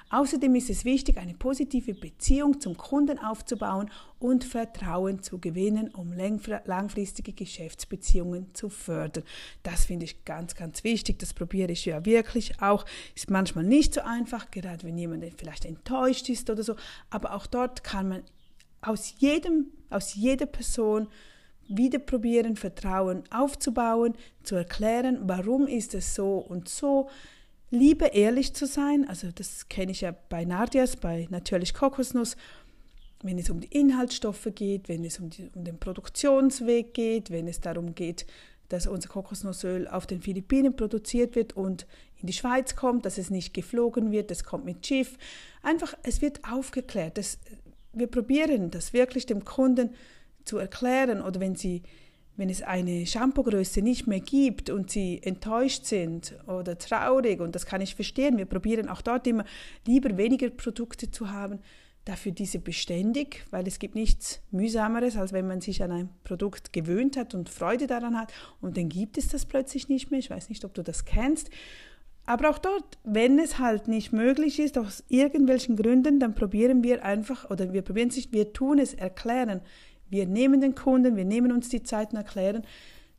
Außerdem 0.10 0.56
ist 0.56 0.70
es 0.70 0.86
wichtig, 0.86 1.18
eine 1.18 1.34
positive 1.34 1.94
Beziehung 1.94 2.62
zum 2.62 2.78
Kunden 2.78 3.20
aufzubauen 3.20 3.92
und 4.20 4.46
Vertrauen 4.46 5.22
zu 5.22 5.38
gewinnen, 5.40 5.90
um 5.94 6.14
langfristige 6.14 7.34
Geschäftsbeziehungen 7.34 8.54
zu 8.54 8.70
fördern. 8.70 9.26
Das 9.64 9.86
finde 9.86 10.06
ich 10.06 10.24
ganz, 10.24 10.56
ganz 10.56 10.86
wichtig. 10.86 11.20
Das 11.20 11.34
probiere 11.34 11.74
ich 11.74 11.86
ja 11.86 12.06
wirklich 12.06 12.62
auch. 12.62 12.86
Ist 13.16 13.30
manchmal 13.30 13.66
nicht 13.66 13.94
so 13.94 14.02
einfach, 14.02 14.50
gerade 14.50 14.84
wenn 14.84 14.98
jemand 14.98 15.26
vielleicht 15.38 15.66
enttäuscht 15.66 16.30
ist 16.30 16.50
oder 16.50 16.64
so. 16.64 16.76
Aber 17.10 17.34
auch 17.34 17.46
dort 17.46 17.84
kann 17.84 18.08
man 18.08 18.24
aus 18.80 19.16
jedem, 19.18 19.72
aus 19.90 20.16
jeder 20.16 20.46
Person 20.46 21.08
wieder 21.68 22.00
probieren, 22.00 22.56
Vertrauen 22.56 23.24
aufzubauen, 23.30 24.14
zu 24.44 24.56
erklären, 24.56 25.20
warum 25.24 25.68
ist 25.68 25.94
es 25.94 26.16
so 26.16 26.38
und 26.38 26.70
so 26.70 27.10
liebe 27.70 28.06
ehrlich 28.08 28.54
zu 28.54 28.66
sein. 28.66 29.08
Also 29.08 29.30
das 29.34 29.70
kenne 29.70 29.92
ich 29.92 30.02
ja 30.02 30.16
bei 30.30 30.46
Nardias, 30.46 30.96
bei 30.96 31.28
natürlich 31.30 31.74
Kokosnuss. 31.74 32.36
Wenn 33.24 33.40
es 33.40 33.50
um 33.50 33.60
die 33.60 33.68
Inhaltsstoffe 33.68 34.50
geht, 34.54 34.90
wenn 34.90 35.04
es 35.04 35.20
um, 35.20 35.30
die, 35.30 35.50
um 35.56 35.64
den 35.64 35.80
Produktionsweg 35.80 36.94
geht, 36.94 37.32
wenn 37.32 37.48
es 37.48 37.60
darum 37.60 37.96
geht, 37.96 38.28
dass 38.70 38.86
unser 38.86 39.10
Kokosnussöl 39.10 39.88
auf 39.88 40.06
den 40.06 40.22
Philippinen 40.22 40.76
produziert 40.76 41.36
wird 41.36 41.56
und 41.56 41.88
in 42.18 42.28
die 42.28 42.34
Schweiz 42.34 42.76
kommt, 42.76 43.06
dass 43.06 43.18
es 43.18 43.30
nicht 43.30 43.54
geflogen 43.54 44.12
wird, 44.12 44.30
es 44.30 44.44
kommt 44.44 44.66
mit 44.66 44.86
Schiff. 44.86 45.18
Einfach, 45.64 45.96
es 46.04 46.22
wird 46.22 46.42
aufgeklärt. 46.44 47.18
Das, 47.18 47.40
wir 47.94 48.08
probieren 48.08 48.70
das 48.70 48.94
wirklich 48.94 49.26
dem 49.26 49.46
Kunden 49.46 49.96
zu 50.44 50.58
erklären 50.58 51.22
oder 51.22 51.40
wenn 51.40 51.56
sie 51.56 51.84
wenn 52.38 52.50
es 52.50 52.62
eine 52.62 53.06
Shampoo-Größe 53.06 53.82
nicht 53.82 54.08
mehr 54.08 54.20
gibt 54.20 54.70
und 54.70 54.92
sie 54.92 55.20
enttäuscht 55.24 55.86
sind 55.86 56.36
oder 56.48 56.78
traurig, 56.78 57.42
und 57.42 57.56
das 57.56 57.66
kann 57.66 57.82
ich 57.82 57.96
verstehen, 57.96 58.38
wir 58.38 58.46
probieren 58.46 58.88
auch 58.88 59.02
dort 59.02 59.28
immer 59.28 59.44
lieber 59.86 60.16
weniger 60.18 60.50
Produkte 60.50 61.12
zu 61.12 61.32
haben, 61.32 61.60
dafür 62.06 62.32
diese 62.32 62.60
beständig, 62.60 63.46
weil 63.52 63.68
es 63.68 63.80
gibt 63.80 63.96
nichts 63.96 64.42
mühsameres, 64.52 65.18
als 65.18 65.34
wenn 65.34 65.48
man 65.48 65.60
sich 65.62 65.84
an 65.84 65.92
ein 65.92 66.10
Produkt 66.24 66.72
gewöhnt 66.72 67.18
hat 67.18 67.34
und 67.34 67.50
Freude 67.50 67.88
daran 67.88 68.18
hat 68.18 68.32
und 68.62 68.78
dann 68.78 68.88
gibt 68.88 69.18
es 69.18 69.28
das 69.28 69.46
plötzlich 69.46 69.90
nicht 69.90 70.10
mehr. 70.10 70.20
Ich 70.20 70.30
weiß 70.30 70.48
nicht, 70.50 70.64
ob 70.64 70.74
du 70.74 70.84
das 70.84 71.04
kennst. 71.04 71.50
Aber 72.26 72.50
auch 72.50 72.58
dort, 72.58 72.98
wenn 73.04 73.40
es 73.40 73.58
halt 73.58 73.88
nicht 73.88 74.12
möglich 74.12 74.60
ist, 74.60 74.78
aus 74.78 75.04
irgendwelchen 75.08 75.78
Gründen, 75.78 76.20
dann 76.20 76.36
probieren 76.36 76.84
wir 76.84 77.04
einfach, 77.04 77.50
oder 77.50 77.72
wir 77.72 77.82
probieren 77.82 78.10
es 78.10 78.18
nicht, 78.18 78.34
wir 78.34 78.52
tun 78.52 78.80
es, 78.80 78.94
erklären. 78.94 79.62
Wir 80.10 80.26
nehmen 80.26 80.62
den 80.62 80.76
Kunden, 80.76 81.16
wir 81.16 81.26
nehmen 81.26 81.52
uns 81.52 81.70
die 81.70 81.84
Zeit 81.84 82.12
und 82.12 82.18
erklären, 82.18 82.64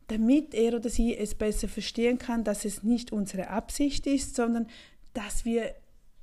damit 0.09 0.55
er 0.55 0.75
oder 0.75 0.89
sie 0.89 1.17
es 1.17 1.35
besser 1.35 1.69
verstehen 1.69 2.19
kann, 2.19 2.45
dass 2.45 2.65
es 2.65 2.83
nicht 2.83 3.13
unsere 3.13 3.49
Absicht 3.49 4.07
ist, 4.07 4.35
sondern 4.35 4.67
dass 5.13 5.45
wir 5.45 5.75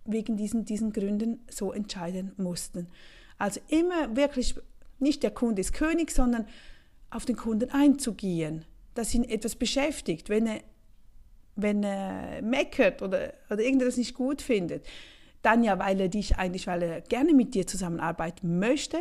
wegen 0.05 0.38
diesen, 0.38 0.65
diesen 0.65 0.91
Gründen 0.91 1.39
so 1.50 1.72
entscheiden 1.72 2.31
mussten. 2.38 2.88
Also 3.38 3.60
immer 3.67 4.15
wirklich 4.15 4.55
nicht 5.00 5.24
der 5.24 5.31
Kunde 5.31 5.62
ist 5.62 5.74
König, 5.74 6.12
sondern 6.12 6.48
auf 7.10 7.25
den 7.25 7.36
Kunden 7.36 7.69
einzugehen, 7.72 8.65
dass 8.93 9.13
ihn 9.13 9.24
etwas 9.24 9.55
beschäftigt, 9.55 10.29
wenn 10.29 10.48
er, 10.48 10.60
wenn 11.55 11.84
er 11.84 12.41
meckert 12.41 13.01
oder, 13.01 13.34
oder 13.50 13.62
irgendetwas 13.62 13.98
nicht 13.98 14.13
gut 14.13 14.41
findet. 14.41 14.86
Dann 15.41 15.63
ja, 15.63 15.77
weil 15.77 16.00
er 16.01 16.10
dich 16.10 16.38
eigentlich, 16.38 16.65
weil 16.65 16.81
er 16.81 17.01
gerne 17.01 17.34
mit 17.34 17.53
dir 17.53 17.67
zusammenarbeiten 17.67 18.57
möchte, 18.57 18.98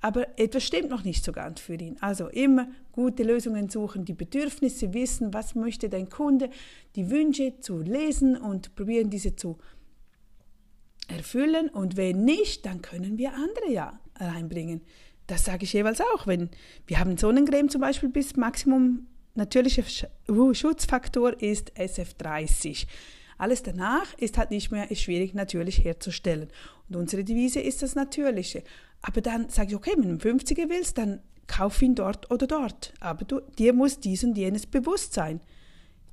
aber 0.00 0.38
etwas 0.38 0.64
stimmt 0.64 0.90
noch 0.90 1.04
nicht 1.04 1.24
so 1.24 1.32
ganz 1.32 1.60
für 1.60 1.74
ihn. 1.74 1.96
Also 2.00 2.28
immer 2.28 2.68
gute 2.92 3.24
Lösungen 3.24 3.68
suchen, 3.68 4.04
die 4.04 4.14
Bedürfnisse 4.14 4.94
wissen, 4.94 5.34
was 5.34 5.54
möchte 5.54 5.88
dein 5.88 6.08
Kunde, 6.08 6.50
die 6.94 7.10
Wünsche 7.10 7.58
zu 7.60 7.78
lesen 7.78 8.36
und 8.36 8.76
probieren 8.76 9.10
diese 9.10 9.34
zu 9.34 9.58
erfüllen. 11.08 11.68
Und 11.68 11.96
wenn 11.96 12.24
nicht, 12.24 12.64
dann 12.64 12.80
können 12.82 13.18
wir 13.18 13.34
andere 13.34 13.72
ja 13.72 13.98
reinbringen. 14.16 14.82
Das 15.26 15.44
sage 15.44 15.64
ich 15.64 15.72
jeweils 15.72 16.00
auch. 16.00 16.26
Wenn 16.26 16.50
wir 16.86 17.00
haben 17.00 17.16
Sonnencreme 17.16 17.68
zum 17.68 17.80
Beispiel 17.80 18.08
bis 18.08 18.36
Maximum 18.36 19.06
natürlicher 19.34 19.84
Schutzfaktor 20.52 21.40
ist 21.42 21.72
SF30. 21.76 22.86
Alles 23.36 23.62
danach 23.62 24.12
ist 24.18 24.36
halt 24.36 24.50
nicht 24.50 24.72
mehr 24.72 24.90
ist 24.90 25.02
schwierig 25.02 25.32
natürlich 25.32 25.84
herzustellen. 25.84 26.48
Und 26.88 26.96
unsere 26.96 27.24
Devise 27.24 27.60
ist 27.60 27.82
das 27.82 27.94
Natürliche. 27.94 28.64
Aber 29.02 29.20
dann 29.20 29.48
sage 29.48 29.68
ich, 29.68 29.76
okay, 29.76 29.92
wenn 29.96 30.18
du 30.18 30.26
einen 30.26 30.38
50er 30.38 30.68
willst, 30.68 30.98
dann 30.98 31.20
kauf 31.46 31.80
ihn 31.82 31.94
dort 31.94 32.30
oder 32.30 32.46
dort. 32.46 32.92
Aber 33.00 33.24
du, 33.24 33.40
dir 33.58 33.72
muss 33.72 34.00
dies 34.00 34.24
und 34.24 34.36
jenes 34.36 34.66
bewusst 34.66 35.14
sein. 35.14 35.40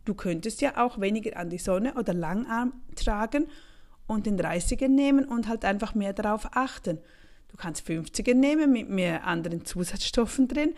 Du 0.05 0.13
könntest 0.13 0.61
ja 0.61 0.83
auch 0.83 0.99
weniger 0.99 1.37
an 1.37 1.49
die 1.49 1.57
Sonne 1.57 1.95
oder 1.95 2.13
Langarm 2.13 2.73
tragen 2.95 3.47
und 4.07 4.25
den 4.27 4.39
30er 4.39 4.87
nehmen 4.87 5.25
und 5.25 5.47
halt 5.47 5.65
einfach 5.65 5.95
mehr 5.95 6.13
darauf 6.13 6.55
achten. 6.55 6.99
Du 7.49 7.57
kannst 7.57 7.87
50er 7.87 8.33
nehmen 8.33 8.71
mit 8.71 8.89
mehr 8.89 9.25
anderen 9.25 9.65
Zusatzstoffen 9.65 10.47
drin 10.47 10.75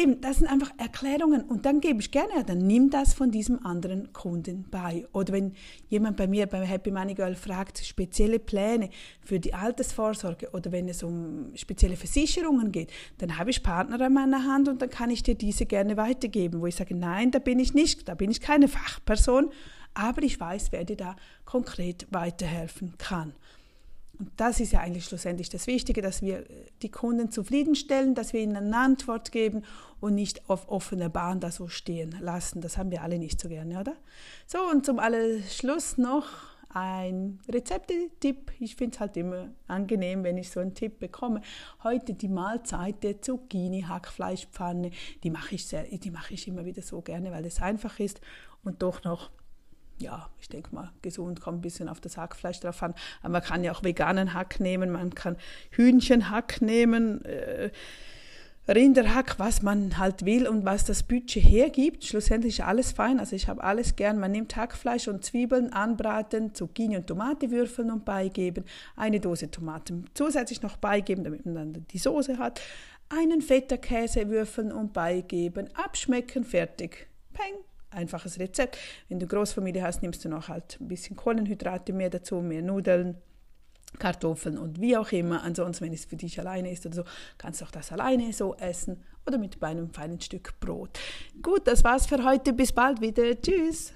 Eben, 0.00 0.18
das 0.22 0.38
sind 0.38 0.46
einfach 0.48 0.70
Erklärungen 0.78 1.42
und 1.42 1.66
dann 1.66 1.80
gebe 1.80 2.00
ich 2.00 2.10
gerne, 2.10 2.42
dann 2.46 2.58
nimm 2.66 2.88
das 2.88 3.12
von 3.12 3.30
diesem 3.30 3.66
anderen 3.66 4.14
Kunden 4.14 4.64
bei. 4.70 5.06
Oder 5.12 5.34
wenn 5.34 5.52
jemand 5.90 6.16
bei 6.16 6.26
mir 6.26 6.46
bei 6.46 6.64
Happy 6.64 6.90
Money 6.90 7.12
Girl 7.12 7.34
fragt, 7.34 7.84
spezielle 7.84 8.38
Pläne 8.38 8.88
für 9.22 9.38
die 9.38 9.52
Altersvorsorge 9.52 10.52
oder 10.52 10.72
wenn 10.72 10.88
es 10.88 11.02
um 11.02 11.54
spezielle 11.54 11.96
Versicherungen 11.96 12.72
geht, 12.72 12.90
dann 13.18 13.36
habe 13.36 13.50
ich 13.50 13.62
Partner 13.62 14.00
an 14.00 14.14
meiner 14.14 14.46
Hand 14.46 14.68
und 14.68 14.80
dann 14.80 14.88
kann 14.88 15.10
ich 15.10 15.22
dir 15.22 15.34
diese 15.34 15.66
gerne 15.66 15.98
weitergeben, 15.98 16.62
wo 16.62 16.66
ich 16.66 16.76
sage, 16.76 16.94
nein, 16.96 17.30
da 17.30 17.38
bin 17.38 17.58
ich 17.58 17.74
nicht, 17.74 18.08
da 18.08 18.14
bin 18.14 18.30
ich 18.30 18.40
keine 18.40 18.68
Fachperson, 18.68 19.50
aber 19.92 20.22
ich 20.22 20.40
weiß, 20.40 20.72
wer 20.72 20.84
dir 20.84 20.96
da 20.96 21.16
konkret 21.44 22.06
weiterhelfen 22.10 22.94
kann. 22.96 23.34
Und 24.20 24.30
das 24.36 24.60
ist 24.60 24.72
ja 24.72 24.80
eigentlich 24.80 25.06
schlussendlich 25.06 25.48
das 25.48 25.66
Wichtige, 25.66 26.02
dass 26.02 26.20
wir 26.20 26.44
die 26.82 26.90
Kunden 26.90 27.30
zufriedenstellen, 27.30 28.14
dass 28.14 28.34
wir 28.34 28.40
ihnen 28.40 28.54
eine 28.54 28.76
Antwort 28.76 29.32
geben 29.32 29.62
und 29.98 30.14
nicht 30.14 30.50
auf 30.50 30.68
offener 30.68 31.08
Bahn 31.08 31.40
da 31.40 31.50
so 31.50 31.68
stehen 31.68 32.14
lassen. 32.20 32.60
Das 32.60 32.76
haben 32.76 32.90
wir 32.90 33.02
alle 33.02 33.18
nicht 33.18 33.40
so 33.40 33.48
gerne, 33.48 33.80
oder? 33.80 33.94
So, 34.46 34.58
und 34.70 34.84
zum 34.84 35.00
Schluss 35.48 35.96
noch 35.96 36.26
ein 36.68 37.40
Rezeptetipp. 37.48 38.52
Ich 38.60 38.76
finde 38.76 38.94
es 38.94 39.00
halt 39.00 39.16
immer 39.16 39.48
angenehm, 39.68 40.22
wenn 40.22 40.36
ich 40.36 40.50
so 40.50 40.60
einen 40.60 40.74
Tipp 40.74 40.98
bekomme. 40.98 41.40
Heute 41.82 42.12
die 42.12 42.28
Mahlzeit 42.28 43.02
der 43.02 43.22
Zucchini-Hackfleischpfanne. 43.22 44.90
Die 45.24 45.30
mache 45.30 45.54
ich, 45.54 45.72
mache 46.12 46.34
ich 46.34 46.46
immer 46.46 46.66
wieder 46.66 46.82
so 46.82 47.00
gerne, 47.00 47.32
weil 47.32 47.46
es 47.46 47.62
einfach 47.62 47.98
ist 47.98 48.20
und 48.62 48.82
doch 48.82 49.02
noch 49.02 49.30
ja, 50.00 50.28
ich 50.40 50.48
denke 50.48 50.74
mal, 50.74 50.90
gesund 51.02 51.40
kommt 51.40 51.58
ein 51.58 51.62
bisschen 51.62 51.88
auf 51.88 52.00
das 52.00 52.16
Hackfleisch 52.16 52.60
drauf 52.60 52.82
an. 52.82 52.94
Aber 53.22 53.32
man 53.32 53.42
kann 53.42 53.62
ja 53.62 53.72
auch 53.72 53.82
veganen 53.82 54.34
Hack 54.34 54.60
nehmen, 54.60 54.90
man 54.90 55.14
kann 55.14 55.36
Hühnchenhack 55.70 56.62
nehmen, 56.62 57.24
äh, 57.24 57.70
Rinderhack, 58.68 59.38
was 59.38 59.62
man 59.62 59.98
halt 59.98 60.24
will 60.24 60.46
und 60.46 60.64
was 60.64 60.84
das 60.84 61.02
Budget 61.02 61.42
hergibt. 61.42 62.04
Schlussendlich 62.04 62.60
ist 62.60 62.64
alles 62.64 62.92
fein. 62.92 63.18
Also 63.18 63.34
ich 63.34 63.48
habe 63.48 63.64
alles 63.64 63.96
gern. 63.96 64.20
Man 64.20 64.30
nimmt 64.30 64.54
Hackfleisch 64.54 65.08
und 65.08 65.24
Zwiebeln, 65.24 65.72
anbraten, 65.72 66.54
Zucchini 66.54 66.96
und 66.96 67.06
Tomate 67.08 67.50
würfeln 67.50 67.90
und 67.90 68.04
beigeben. 68.04 68.64
Eine 68.94 69.18
Dose 69.18 69.50
Tomaten 69.50 70.04
zusätzlich 70.14 70.62
noch 70.62 70.76
beigeben, 70.76 71.24
damit 71.24 71.46
man 71.46 71.54
dann 71.54 71.86
die 71.90 71.98
Soße 71.98 72.38
hat. 72.38 72.60
Einen 73.08 73.42
Feta-Käse 73.42 74.28
würfeln 74.28 74.70
und 74.70 74.92
beigeben. 74.92 75.68
Abschmecken, 75.74 76.44
fertig. 76.44 77.08
Peng, 77.32 77.54
einfaches 77.90 78.38
Rezept. 78.38 78.78
Wenn 79.08 79.18
du 79.18 79.26
Großfamilie 79.26 79.82
hast, 79.82 80.02
nimmst 80.02 80.24
du 80.24 80.28
noch 80.28 80.48
halt 80.48 80.78
ein 80.80 80.88
bisschen 80.88 81.16
Kohlenhydrate 81.16 81.92
mehr 81.92 82.10
dazu, 82.10 82.40
mehr 82.40 82.62
Nudeln, 82.62 83.16
Kartoffeln 83.98 84.58
und 84.58 84.80
wie 84.80 84.96
auch 84.96 85.10
immer. 85.12 85.42
Ansonsten, 85.42 85.84
wenn 85.84 85.92
es 85.92 86.04
für 86.04 86.16
dich 86.16 86.38
alleine 86.38 86.70
ist 86.70 86.86
oder 86.86 86.96
so, 86.96 87.04
kannst 87.38 87.60
du 87.60 87.64
auch 87.64 87.70
das 87.70 87.92
alleine 87.92 88.32
so 88.32 88.54
essen 88.56 89.02
oder 89.26 89.38
mit 89.38 89.62
einem 89.62 89.90
feinen 89.90 90.20
Stück 90.20 90.58
Brot. 90.60 90.98
Gut, 91.42 91.66
das 91.66 91.84
war's 91.84 92.06
für 92.06 92.24
heute. 92.24 92.52
Bis 92.52 92.72
bald 92.72 93.00
wieder. 93.00 93.40
Tschüss. 93.40 93.92